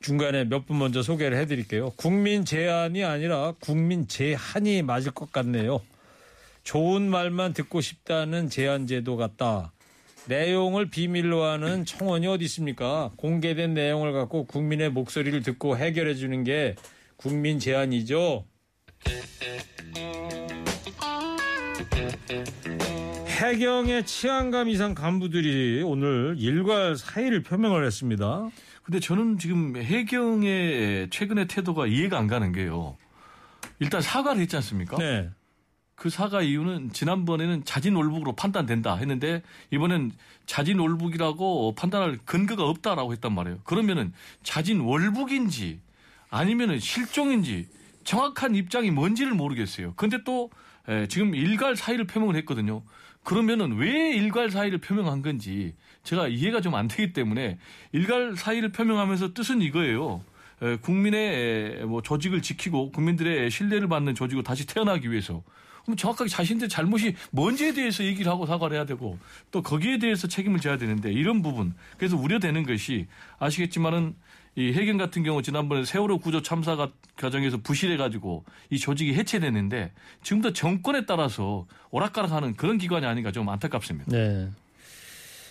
중간에 0.00 0.44
몇 0.44 0.64
분 0.64 0.78
먼저 0.78 1.02
소개를 1.02 1.36
해드릴게요. 1.38 1.90
국민 1.96 2.44
제안이 2.44 3.02
아니라 3.02 3.54
국민 3.58 4.06
제한이 4.06 4.82
맞을 4.82 5.10
것 5.10 5.32
같네요. 5.32 5.80
좋은 6.62 7.10
말만 7.10 7.52
듣고 7.52 7.80
싶다는 7.80 8.48
제안 8.48 8.86
제도 8.86 9.16
같다. 9.16 9.72
내용을 10.26 10.88
비밀로 10.88 11.42
하는 11.42 11.84
청원이 11.84 12.28
어디 12.28 12.44
있습니까? 12.44 13.10
공개된 13.16 13.74
내용을 13.74 14.12
갖고 14.12 14.44
국민의 14.44 14.90
목소리를 14.90 15.42
듣고 15.42 15.76
해결해 15.76 16.14
주는 16.14 16.44
게 16.44 16.76
국민 17.16 17.58
제안이죠. 17.58 18.44
해경의 23.26 24.06
치안감 24.06 24.68
이상 24.68 24.94
간부들이 24.94 25.82
오늘 25.84 26.36
일괄 26.38 26.96
사의를 26.96 27.42
표명을 27.42 27.84
했습니다. 27.84 28.48
근데 28.82 29.00
저는 29.00 29.38
지금 29.38 29.76
해경의 29.76 31.10
최근의 31.10 31.48
태도가 31.48 31.86
이해가 31.86 32.18
안 32.18 32.26
가는 32.28 32.52
게요. 32.52 32.96
일단 33.78 34.00
사과를 34.00 34.40
했지 34.40 34.56
않습니까? 34.56 34.96
네. 34.96 35.28
그 35.96 36.10
사과 36.10 36.42
이유는 36.42 36.92
지난번에는 36.92 37.64
자진 37.64 37.96
올북으로 37.96 38.36
판단된다 38.36 38.96
했는데 38.96 39.42
이번엔 39.70 40.12
자진 40.44 40.78
올북이라고 40.78 41.74
판단할 41.74 42.18
근거가 42.24 42.64
없다라고 42.64 43.12
했단 43.12 43.34
말이에요. 43.34 43.58
그러면은 43.64 44.12
자진 44.42 44.80
월북인지 44.80 45.80
아니면은 46.36 46.78
실종인지 46.78 47.66
정확한 48.04 48.54
입장이 48.54 48.90
뭔지를 48.90 49.32
모르겠어요. 49.32 49.94
근데 49.96 50.18
또 50.24 50.50
에, 50.88 51.06
지금 51.08 51.34
일괄 51.34 51.76
사의를 51.76 52.06
표명을 52.06 52.36
했거든요. 52.36 52.82
그러면은 53.24 53.76
왜 53.76 54.12
일괄 54.14 54.50
사의를 54.50 54.78
표명한 54.78 55.22
건지 55.22 55.74
제가 56.04 56.28
이해가 56.28 56.60
좀 56.60 56.74
안 56.74 56.86
되기 56.88 57.12
때문에 57.12 57.58
일괄 57.92 58.36
사의를 58.36 58.70
표명하면서 58.70 59.34
뜻은 59.34 59.62
이거예요. 59.62 60.22
에, 60.62 60.76
국민의 60.76 61.80
에, 61.80 61.84
뭐 61.84 62.02
조직을 62.02 62.42
지키고 62.42 62.92
국민들의 62.92 63.50
신뢰를 63.50 63.88
받는 63.88 64.14
조직으로 64.14 64.42
다시 64.44 64.66
태어나기 64.66 65.10
위해서 65.10 65.42
그럼 65.84 65.96
정확하게 65.96 66.28
자신들 66.28 66.68
잘못이 66.68 67.14
뭔지에 67.30 67.72
대해서 67.72 68.04
얘기를 68.04 68.30
하고 68.30 68.44
사과를 68.44 68.76
해야 68.76 68.84
되고 68.84 69.18
또 69.50 69.62
거기에 69.62 69.98
대해서 69.98 70.26
책임을 70.26 70.60
져야 70.60 70.76
되는데 70.76 71.12
이런 71.12 71.42
부분 71.42 71.74
그래서 71.96 72.16
우려되는 72.16 72.64
것이 72.66 73.06
아시겠지만은 73.38 74.14
이 74.58 74.72
해경 74.72 74.96
같은 74.96 75.22
경우 75.22 75.42
지난번에 75.42 75.84
세월호 75.84 76.18
구조 76.18 76.40
참사 76.40 76.76
가- 76.76 76.90
과정에서 77.16 77.58
부실해가지고 77.58 78.44
이 78.70 78.78
조직이 78.78 79.12
해체됐는데 79.14 79.92
지금도 80.22 80.54
정권에 80.54 81.04
따라서 81.04 81.66
오락가락하는 81.90 82.54
그런 82.56 82.78
기관이 82.78 83.04
아닌가 83.04 83.30
좀 83.32 83.48
안타깝습니다. 83.50 84.10
네. 84.10 84.48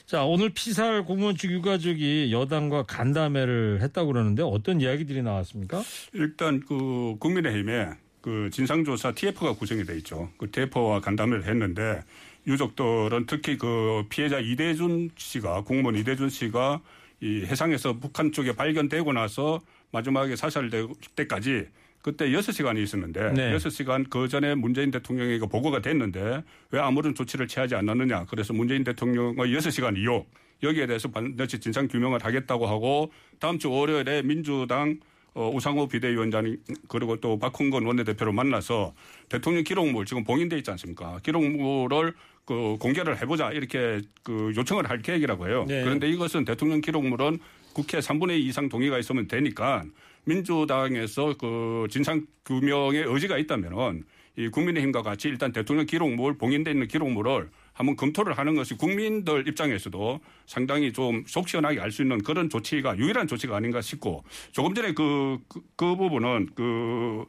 자, 0.08 0.24
오늘 0.24 0.50
피살 0.50 1.04
공무원 1.06 1.36
측 1.38 1.52
유가족이 1.52 2.32
여당과 2.32 2.84
간담회를 2.84 3.80
했다고 3.82 4.12
그러는데 4.12 4.44
어떤 4.44 4.82
이야기들이 4.82 5.22
나왔습니까? 5.22 5.84
일단 6.14 6.60
그 6.62 7.16
국민의힘에 7.20 7.90
그 8.22 8.50
진상조사 8.52 9.14
TF가 9.14 9.54
구성이 9.54 9.84
돼 9.84 9.98
있죠. 9.98 10.30
그 10.38 10.50
TF와 10.50 11.00
간담회를 11.02 11.46
했는데 11.46 12.04
유족들은 12.48 13.26
특히 13.28 13.58
그 13.58 14.04
피해자 14.10 14.40
이대준 14.40 15.10
씨가 15.16 15.62
공무원 15.62 15.96
이대준 15.96 16.30
씨가 16.30 16.82
이 17.22 17.44
해상에서 17.46 17.94
북한 17.94 18.32
쪽에 18.32 18.54
발견되고 18.54 19.14
나서 19.14 19.62
마지막에 19.92 20.36
사살될 20.36 20.88
때까지 21.16 21.68
그때 22.02 22.30
6시간이 22.30 22.84
있었는데 22.84 23.34
네. 23.34 23.56
6시간 23.56 24.08
그 24.10 24.28
전에 24.28 24.54
문재인 24.54 24.92
대통령에게 24.92 25.48
보고가 25.48 25.82
됐는데 25.82 26.44
왜 26.70 26.80
아무런 26.80 27.16
조치를 27.16 27.48
취하지 27.48 27.74
않았느냐. 27.74 28.26
그래서 28.26 28.54
문재인 28.54 28.84
대통령의 28.84 29.56
6시간 29.56 29.98
이후 29.98 30.26
여기에 30.62 30.86
대해서 30.86 31.10
반드시 31.10 31.60
진상 31.60 31.88
규명을 31.88 32.24
하겠다고 32.24 32.68
하고 32.68 33.12
다음 33.40 33.58
주 33.58 33.72
월요일에 33.72 34.22
민주당 34.22 35.00
어, 35.36 35.52
우상호 35.54 35.88
비대위원장 35.88 36.56
그리고 36.88 37.18
또 37.18 37.38
박홍건 37.38 37.86
원내대표를 37.86 38.32
만나서 38.32 38.94
대통령 39.28 39.64
기록물 39.64 40.06
지금 40.06 40.24
봉인돼 40.24 40.58
있지 40.58 40.72
않습니까? 40.72 41.20
기록물을 41.24 42.14
그 42.46 42.78
공개를 42.80 43.22
해보자 43.22 43.52
이렇게 43.52 44.02
그 44.24 44.54
요청을 44.56 44.90
할 44.90 45.02
계획이라고 45.02 45.48
해요. 45.48 45.66
네. 45.68 45.84
그런데 45.84 46.08
이것은 46.10 46.46
대통령 46.46 46.80
기록물은 46.80 47.40
국회 47.74 48.00
3분의 48.00 48.40
2 48.40 48.48
이상 48.48 48.70
동의가 48.70 48.98
있으면 48.98 49.28
되니까 49.28 49.84
민주당에서 50.24 51.36
그 51.38 51.88
진상 51.90 52.26
규명의 52.46 53.04
의지가 53.06 53.38
있다면은 53.38 54.06
이 54.38 54.48
국민의힘과 54.48 55.02
같이 55.02 55.28
일단 55.28 55.52
대통령 55.52 55.86
기록물 55.86 56.38
봉인돼 56.38 56.72
있는 56.72 56.88
기록물을 56.88 57.50
한번 57.76 57.96
검토를 57.98 58.38
하는 58.38 58.56
것이 58.56 58.74
국민들 58.76 59.48
입장에서도 59.48 60.20
상당히 60.48 60.92
좀 60.94 61.24
속 61.28 61.48
시원하게 61.50 61.80
알 61.82 61.92
수 61.92 62.02
있는 62.02 62.22
그런 62.24 62.50
조치가 62.50 62.98
유일한 62.98 63.28
조치가 63.28 63.56
아닌가 63.56 63.82
싶고 63.82 64.24
조금 64.52 64.74
전에 64.74 64.94
그, 64.94 65.38
그, 65.48 65.62
그 65.76 65.96
부분은 65.96 66.50
그, 66.56 67.26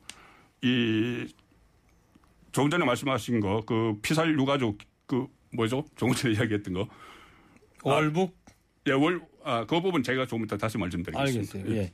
이, 0.63 1.27
조금 2.53 2.71
전에 2.71 2.85
말씀하신 2.85 3.41
거 3.41 3.61
그 3.67 3.99
피살 4.03 4.33
유가족 4.39 4.79
그 5.07 5.27
뭐죠? 5.53 5.85
조금 5.97 6.15
전에 6.15 6.33
이야기했던 6.39 6.75
거. 6.75 6.89
월북 7.83 8.37
예, 8.89 8.93
월, 8.93 9.21
아, 9.45 9.65
그 9.67 9.81
부분 9.81 10.03
제가 10.03 10.27
조금 10.27 10.45
이따 10.45 10.57
다시 10.57 10.79
말씀드리겠습니다. 10.79 11.59
알겠어요. 11.59 11.77
예. 11.77 11.93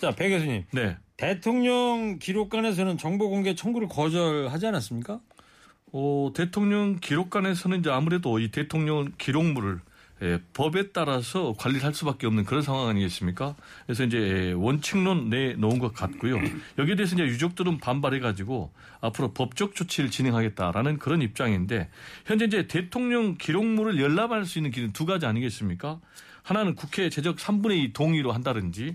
자, 0.00 0.10
배 0.10 0.28
교수님. 0.30 0.64
네. 0.72 0.96
대통령 1.16 2.18
기록관에서는 2.18 2.98
정보 2.98 3.30
공개 3.30 3.54
청구를 3.54 3.86
거절하지 3.88 4.66
않았습니까? 4.66 5.20
어, 5.96 6.32
대통령 6.34 6.98
기록관에서는 7.00 7.78
이제 7.78 7.88
아무래도 7.88 8.40
이 8.40 8.50
대통령 8.50 9.12
기록물을 9.16 9.80
예, 10.22 10.40
법에 10.52 10.90
따라서 10.90 11.54
관리를 11.56 11.84
할 11.84 11.94
수밖에 11.94 12.26
없는 12.26 12.44
그런 12.44 12.62
상황 12.62 12.88
아니겠습니까? 12.88 13.54
그래서 13.86 14.02
이제 14.02 14.52
원칙론 14.56 15.30
내 15.30 15.54
놓은 15.54 15.78
것 15.78 15.94
같고요. 15.94 16.40
여기에 16.78 16.96
대해서 16.96 17.14
이제 17.14 17.24
유족들은 17.24 17.78
반발해가지고 17.78 18.72
앞으로 19.00 19.32
법적 19.34 19.76
조치를 19.76 20.10
진행하겠다라는 20.10 20.98
그런 20.98 21.22
입장인데 21.22 21.88
현재 22.26 22.46
이제 22.46 22.66
대통령 22.66 23.36
기록물을 23.36 24.00
열람할 24.00 24.46
수 24.46 24.58
있는 24.58 24.72
길은 24.72 24.92
두 24.92 25.06
가지 25.06 25.26
아니겠습니까? 25.26 26.00
하나는 26.44 26.74
국회 26.74 27.08
제적 27.10 27.36
3분의 27.36 27.78
2 27.78 27.92
동의로 27.94 28.30
한다든지 28.30 28.94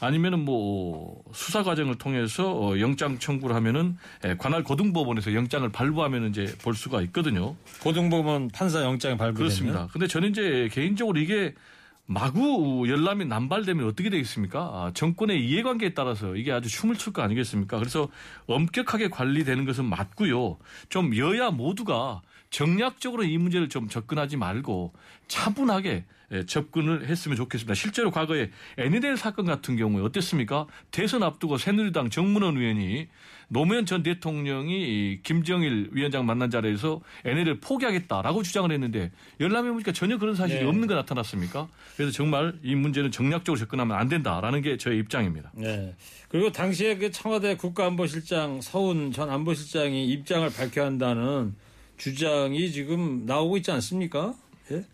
아니면은 0.00 0.44
뭐 0.44 1.22
수사 1.32 1.62
과정을 1.62 1.96
통해서 1.96 2.52
어, 2.52 2.78
영장 2.78 3.18
청구를 3.18 3.56
하면은 3.56 3.96
예, 4.24 4.34
관할 4.38 4.62
고등법원에서 4.62 5.34
영장을 5.34 5.68
발부하면 5.70 6.28
이제 6.30 6.54
볼 6.62 6.74
수가 6.74 7.02
있거든요. 7.02 7.56
고등법원 7.82 8.48
판사 8.48 8.82
영장 8.82 9.16
발부되면 9.18 9.34
그렇습니다. 9.34 9.88
근데 9.92 10.06
저는 10.06 10.30
이제 10.30 10.68
개인적으로 10.72 11.18
이게 11.18 11.54
마구 12.06 12.86
열람이 12.88 13.26
남발되면 13.26 13.86
어떻게 13.86 14.10
되겠습니까? 14.10 14.58
아, 14.60 14.90
정권의 14.94 15.46
이해관계에 15.46 15.90
따라서 15.94 16.34
이게 16.34 16.50
아주 16.50 16.68
춤을 16.68 16.96
출 16.96 17.12
거 17.12 17.22
아니겠습니까? 17.22 17.78
그래서 17.78 18.08
엄격하게 18.46 19.10
관리되는 19.10 19.64
것은 19.64 19.84
맞고요. 19.84 20.58
좀 20.88 21.14
여야 21.16 21.50
모두가 21.50 22.20
정략적으로 22.50 23.24
이 23.24 23.38
문제를 23.38 23.68
좀 23.68 23.88
접근하지 23.88 24.36
말고 24.36 24.92
차분하게 25.28 26.04
예, 26.32 26.46
접근을 26.46 27.08
했으면 27.08 27.36
좋겠습니다. 27.36 27.74
실제로 27.74 28.12
과거에 28.12 28.50
NLL 28.78 29.16
사건 29.16 29.46
같은 29.46 29.76
경우에 29.76 30.02
어땠습니까? 30.04 30.66
대선 30.92 31.24
앞두고 31.24 31.58
새누리당 31.58 32.10
정문원 32.10 32.56
의원이 32.56 33.08
노무현 33.48 33.84
전 33.84 34.04
대통령이 34.04 34.72
이 34.80 35.20
김정일 35.24 35.88
위원장 35.90 36.24
만난 36.24 36.48
자리에서 36.48 37.00
NL을 37.24 37.58
포기하겠다라고 37.58 38.44
주장을 38.44 38.70
했는데 38.70 39.10
열람해 39.40 39.72
보니까 39.72 39.90
전혀 39.90 40.18
그런 40.18 40.36
사실이 40.36 40.60
네. 40.60 40.66
없는 40.66 40.86
거 40.86 40.94
나타났습니까? 40.94 41.66
그래서 41.96 42.12
정말 42.12 42.54
이 42.62 42.76
문제는 42.76 43.10
정략적으로 43.10 43.58
접근하면 43.58 43.96
안 43.96 44.08
된다라는 44.08 44.62
게 44.62 44.76
저의 44.76 45.00
입장입니다. 45.00 45.50
네. 45.56 45.96
그리고 46.28 46.52
당시에 46.52 46.96
그 46.96 47.10
청와대 47.10 47.56
국가안보실장 47.56 48.60
서훈 48.60 49.10
전 49.10 49.30
안보실장이 49.30 50.06
입장을 50.06 50.48
밝혀야 50.48 50.86
한다는 50.86 51.56
주장이 52.00 52.72
지금 52.72 53.26
나오고 53.26 53.58
있지 53.58 53.70
않습니까? 53.72 54.34
예? 54.72 54.84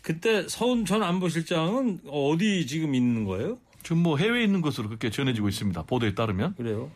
그때 0.00 0.48
서훈 0.48 0.86
전 0.86 1.02
안보실장은 1.02 2.00
어디 2.08 2.66
지금 2.66 2.94
있는 2.94 3.24
거예요? 3.24 3.58
지금 3.82 3.98
뭐 3.98 4.16
해외에 4.16 4.42
있는 4.42 4.62
것으로 4.62 4.88
그렇게 4.88 5.10
전해지고 5.10 5.48
있습니다. 5.50 5.82
보도에 5.82 6.14
따르면. 6.14 6.54
그래요? 6.54 6.90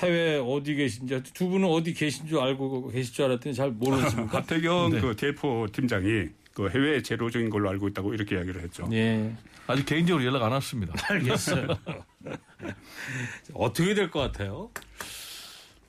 해외 0.00 0.36
어디 0.38 0.74
계신지 0.74 1.22
두 1.34 1.48
분은 1.48 1.68
어디 1.68 1.92
계신 1.92 2.26
줄 2.26 2.38
알고 2.40 2.88
계실 2.90 3.12
줄 3.14 3.26
알았더니 3.26 3.54
잘 3.54 3.70
모르겠습니까? 3.70 4.38
하태경 4.38 4.90
네. 4.92 5.00
그 5.00 5.14
대표 5.14 5.66
팀장이 5.70 6.28
그 6.54 6.70
해외에 6.70 7.02
제로적인 7.02 7.50
걸로 7.50 7.68
알고 7.68 7.86
있다고 7.88 8.14
이렇게 8.14 8.36
이야기를 8.36 8.62
했죠. 8.62 8.88
예. 8.92 9.30
아직 9.66 9.84
개인적으로 9.84 10.24
연락 10.24 10.42
안 10.44 10.52
왔습니다. 10.52 10.94
알겠어요. 11.12 11.66
어떻게 13.52 13.92
될 13.94 14.10
것 14.10 14.20
같아요? 14.20 14.70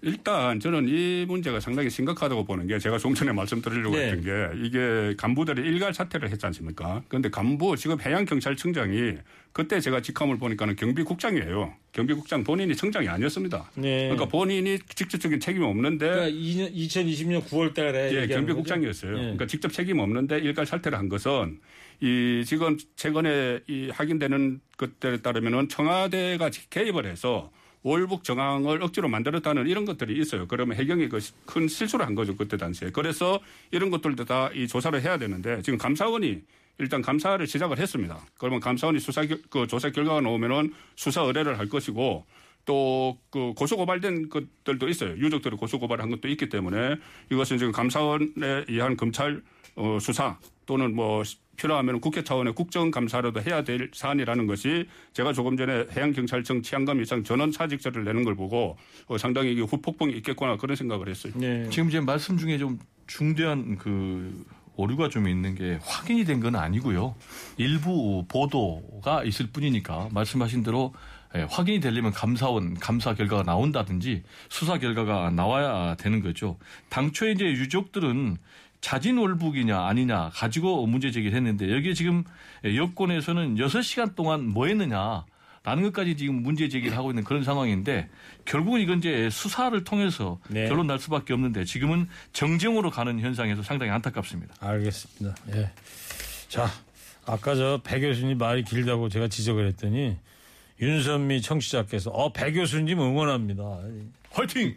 일단 0.01 0.60
저는 0.60 0.88
이 0.88 1.25
문제가 1.27 1.60
상당히 1.60 1.89
심각하다고 1.89 2.45
보는 2.45 2.67
게 2.67 2.77
제가 2.77 2.99
좀 2.99 3.15
전에 3.15 3.31
말씀드리려고 3.31 3.95
네. 3.95 4.12
했던 4.12 4.23
게 4.23 4.65
이게 4.65 5.15
간부들이 5.17 5.62
일괄 5.62 5.93
사퇴를 5.93 6.29
했지 6.29 6.45
않습니까? 6.45 7.01
그런데 7.07 7.29
간부 7.29 7.75
지금 7.77 7.99
해양경찰청장이 7.99 9.15
그때 9.53 9.79
제가 9.79 10.01
직함을 10.01 10.38
보니까는 10.38 10.75
경비국장이에요. 10.75 11.73
경비국장 11.93 12.43
본인이 12.43 12.75
청장이 12.75 13.07
아니었습니다. 13.07 13.71
네. 13.75 14.03
그러니까 14.03 14.27
본인이 14.27 14.77
직접적인 14.93 15.39
책임이 15.39 15.65
없는데 15.65 16.07
그러니까 16.07 16.38
2년, 16.38 16.75
2020년 16.75 17.43
9월 17.45 17.73
달에 17.73 18.12
예, 18.13 18.21
얘기하는 18.21 18.45
경비국장이었어요. 18.45 19.13
예. 19.13 19.21
그러니까 19.21 19.47
직접 19.47 19.73
책임 19.73 19.97
없는데 19.97 20.38
일괄 20.38 20.67
사퇴를 20.67 20.95
한 20.95 21.10
것은 21.10 21.60
이 22.01 22.43
지금 22.45 22.77
최근에 22.95 23.62
이 23.67 23.89
확인되는 23.89 24.62
것들에 24.77 25.21
따르면은 25.23 25.69
청와대가 25.69 26.51
개입을 26.69 27.07
해서 27.07 27.51
월북 27.88 28.23
정황을 28.23 28.82
억지로 28.84 29.08
만들었다는 29.08 29.67
이런 29.67 29.86
것들이 29.86 30.19
있어요. 30.19 30.47
그러면 30.47 30.78
해경이 30.78 31.08
그 31.10 31.19
큰 31.45 31.67
실수를 31.67 32.06
한 32.06 32.15
거죠 32.15 32.36
그때 32.36 32.58
당시에. 32.58 32.89
그래서 32.91 33.39
이런 33.71 33.89
것들도 33.89 34.26
다 34.26 34.50
이 34.54 34.67
조사를 34.67 35.02
해야 35.02 35.17
되는데 35.17 35.62
지금 35.62 35.78
감사원이 35.80 36.41
일단 36.80 37.02
감사를 37.02 37.45
시작을 37.47 37.80
했습니다. 37.80 38.19
그러면 38.38 38.60
감사원이 38.60 39.00
수사 39.00 39.26
결- 39.26 39.41
그 39.50 39.65
조사 39.67 39.89
결과가 39.89 40.21
나오면은 40.21 40.73
수사 40.95 41.21
의뢰를 41.21 41.58
할 41.60 41.69
것이고 41.69 42.26
또그 42.65 43.54
고소 43.56 43.78
고발된 43.78 44.30
것들도 44.30 44.89
있어요. 44.89 45.12
유족들이 45.17 45.56
고소 45.56 45.80
고발한 45.80 46.10
것도 46.10 46.28
있기 46.28 46.50
때문에 46.50 46.97
이것은 47.32 47.58
지금 47.58 47.71
감사원에 47.71 48.65
의한 48.67 48.97
검찰 48.97 49.41
어, 49.76 49.97
수사 50.02 50.38
또는 50.65 50.93
뭐 50.95 51.23
필요하면 51.57 51.99
국회 51.99 52.23
차원의 52.23 52.53
국정감사라도 52.55 53.41
해야 53.41 53.63
될 53.63 53.89
사안이라는 53.93 54.47
것이 54.47 54.87
제가 55.13 55.33
조금 55.33 55.57
전에 55.57 55.85
해양경찰청 55.95 56.61
치안감 56.61 57.01
이상 57.01 57.23
전원 57.23 57.51
사직서를 57.51 58.03
내는 58.05 58.23
걸 58.23 58.35
보고 58.35 58.77
어, 59.07 59.17
상당히 59.17 59.51
이게 59.51 59.61
후폭풍이 59.61 60.13
있겠구나 60.17 60.55
그런 60.57 60.75
생각을 60.75 61.09
했어요. 61.09 61.33
네. 61.35 61.67
지금 61.69 61.89
제 61.89 61.99
말씀 61.99 62.37
중에 62.37 62.57
좀 62.57 62.79
중대한 63.07 63.77
그 63.77 64.45
오류가 64.75 65.09
좀 65.09 65.27
있는 65.27 65.55
게 65.55 65.79
확인이 65.81 66.23
된 66.23 66.39
건 66.39 66.55
아니고요. 66.55 67.15
일부 67.57 68.23
보도가 68.27 69.23
있을 69.23 69.47
뿐이니까 69.47 70.10
말씀하신 70.12 70.62
대로 70.62 70.93
예, 71.35 71.45
확인이 71.49 71.79
되려면 71.79 72.12
감사원 72.13 72.75
감사 72.75 73.13
결과가 73.15 73.43
나온다든지 73.43 74.23
수사 74.49 74.77
결과가 74.77 75.31
나와야 75.31 75.95
되는 75.95 76.21
거죠. 76.21 76.58
당초에 76.89 77.31
이제 77.31 77.45
유족들은 77.45 78.37
자진 78.82 79.17
월북이냐 79.17 79.88
아니냐 79.88 80.30
가지고 80.34 80.86
문제 80.86 81.12
제기를 81.12 81.36
했는데 81.36 81.71
여기에 81.71 81.94
지금 81.94 82.23
여권에서는 82.63 83.56
6시간 83.56 84.15
동안 84.15 84.46
뭐 84.48 84.67
했느냐 84.67 85.25
라는 85.63 85.84
것까지 85.84 86.15
지금 86.15 86.44
문제 86.44 86.69
제기를 86.69 86.96
하고 86.96 87.12
있는 87.12 87.23
그런 87.25 87.44
상황인데 87.44 88.08
결국은 88.46 88.80
이건 88.80 89.00
이제 89.00 89.30
수사를 89.30 89.84
통해서 89.84 90.40
네. 90.48 90.67
결론 90.69 90.88
날 90.88 90.98
수밖에 91.00 91.34
없는데 91.34 91.65
지금은 91.65 92.08
정쟁으로 92.32 92.90
가는 92.90 93.19
현상에서 93.19 93.62
상당히 93.63 93.92
안타깝습니다. 93.92 94.54
알겠습니다. 94.62 95.36
예. 95.56 95.71
자, 96.48 96.69
아까 97.25 97.56
저 97.56 97.82
배 97.84 98.00
교수님 98.00 98.38
말이 98.38 98.63
길다고 98.63 99.10
제가 99.10 99.28
지적을 99.28 99.67
했더니 99.67 100.15
윤선미 100.80 101.42
청취자께서 101.42 102.12
어, 102.12 102.32
배 102.32 102.54
교수님 102.54 103.00
응원합니다. 103.02 103.63
화이팅! 104.32 104.75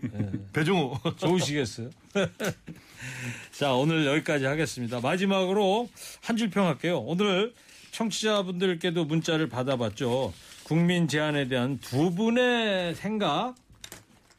배정호. 0.53 0.99
좋으시겠어요? 1.19 1.91
자, 3.53 3.73
오늘 3.75 4.07
여기까지 4.07 4.45
하겠습니다. 4.45 5.01
마지막으로 5.01 5.89
한 6.23 6.37
줄 6.37 6.51
평 6.51 6.67
할게요. 6.67 6.99
오늘 7.01 7.53
청취자분들께도 7.93 9.05
문자를 9.05 9.49
받아봤죠. 9.49 10.33
국민 10.65 11.09
제안에 11.09 11.49
대한 11.49 11.79
두 11.79 12.15
분의 12.15 12.95
생각, 12.95 13.55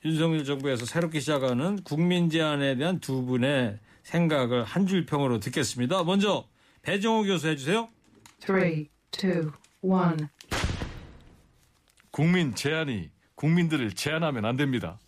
윤석열 0.05 0.45
정부에서 0.45 0.85
새롭게 0.85 1.19
시작하는 1.19 1.83
국민 1.83 2.29
제안에 2.29 2.75
대한 2.77 2.99
두 2.99 3.25
분의 3.25 3.77
생각을 4.03 4.63
한 4.63 4.87
줄 4.87 5.05
평으로 5.05 5.39
듣겠습니다. 5.39 6.03
먼저 6.03 6.45
배정호 6.83 7.23
교수 7.23 7.47
해주세요. 7.49 7.89
Three, 8.39 8.87
two, 9.11 9.51
one. 9.81 10.27
국민 12.11 12.55
제안이 12.55 13.09
국민들을 13.35 13.91
제안하면 13.93 14.45
안 14.45 14.55
됩니다. 14.55 14.99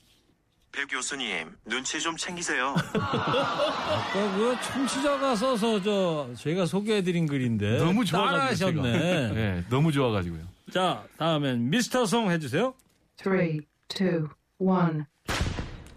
배 0.73 0.85
교수님, 0.85 1.55
눈치 1.65 1.99
좀 2.01 2.17
챙기세요. 2.17 2.73
아까 2.93 4.35
그 4.35 4.55
청취자가 4.63 5.35
써서 5.35 5.79
저 5.81 6.29
저희가 6.35 6.65
소개해드린 6.65 7.27
글인데 7.27 7.77
너무 7.77 8.03
좋아가지고 8.03 8.71
제가. 8.71 8.81
따라하셨네. 8.81 9.33
네, 9.33 9.63
너무 9.69 9.91
좋아가지고요. 9.91 10.41
자, 10.73 11.03
다음엔 11.17 11.69
미스터 11.69 12.07
송 12.07 12.31
해주세요. 12.31 12.73
Three, 13.17 13.61
two, 13.87 14.27
one. 14.57 15.03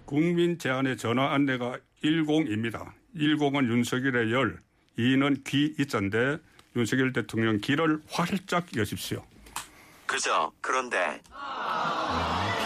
국민 0.05 0.59
제안의 0.59 0.99
전화 0.99 1.33
안내가 1.33 1.79
10입니다. 2.05 2.93
10은 3.17 3.69
윤석열의 3.71 4.31
열, 4.33 4.61
2는 4.99 5.43
귀 5.45 5.75
있던데 5.81 6.37
윤석열 6.77 7.15
대통령 7.15 7.59
귀를 7.63 8.03
활짝 8.11 8.67
여십시오. 8.77 9.25
그죠? 10.05 10.53
그런데 10.61 11.21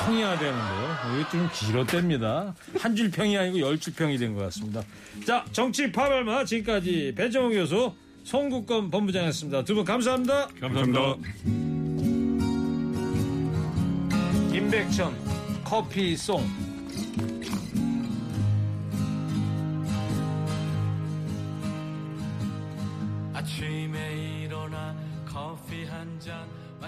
평이야 0.05 0.39
되는데요. 0.39 0.97
이게 1.15 1.31
좀 1.31 1.49
길었답니다. 1.53 2.55
한 2.79 2.95
줄 2.97 3.11
평이 3.11 3.37
아니고 3.37 3.61
열 3.61 3.79
줄 3.79 3.95
평이 3.95 4.19
된 4.19 4.35
것 4.35 4.43
같습니다. 4.45 4.83
자, 5.27 5.45
정치 5.53 5.91
파발마 5.93 6.45
지금까지 6.45 7.15
배정호 7.17 7.51
교수, 7.51 7.93
송국권 8.25 8.91
본부장이었습니다. 8.91 9.65
두분 9.65 9.85
감사합니다. 9.85 10.49
감사합니다. 10.61 11.17
임백천 14.55 15.17
커피 15.65 16.17
송. 16.17 16.45
아침에 23.33 24.43
일어나 24.45 24.95
커피 25.27 25.85
한잔 25.85 26.47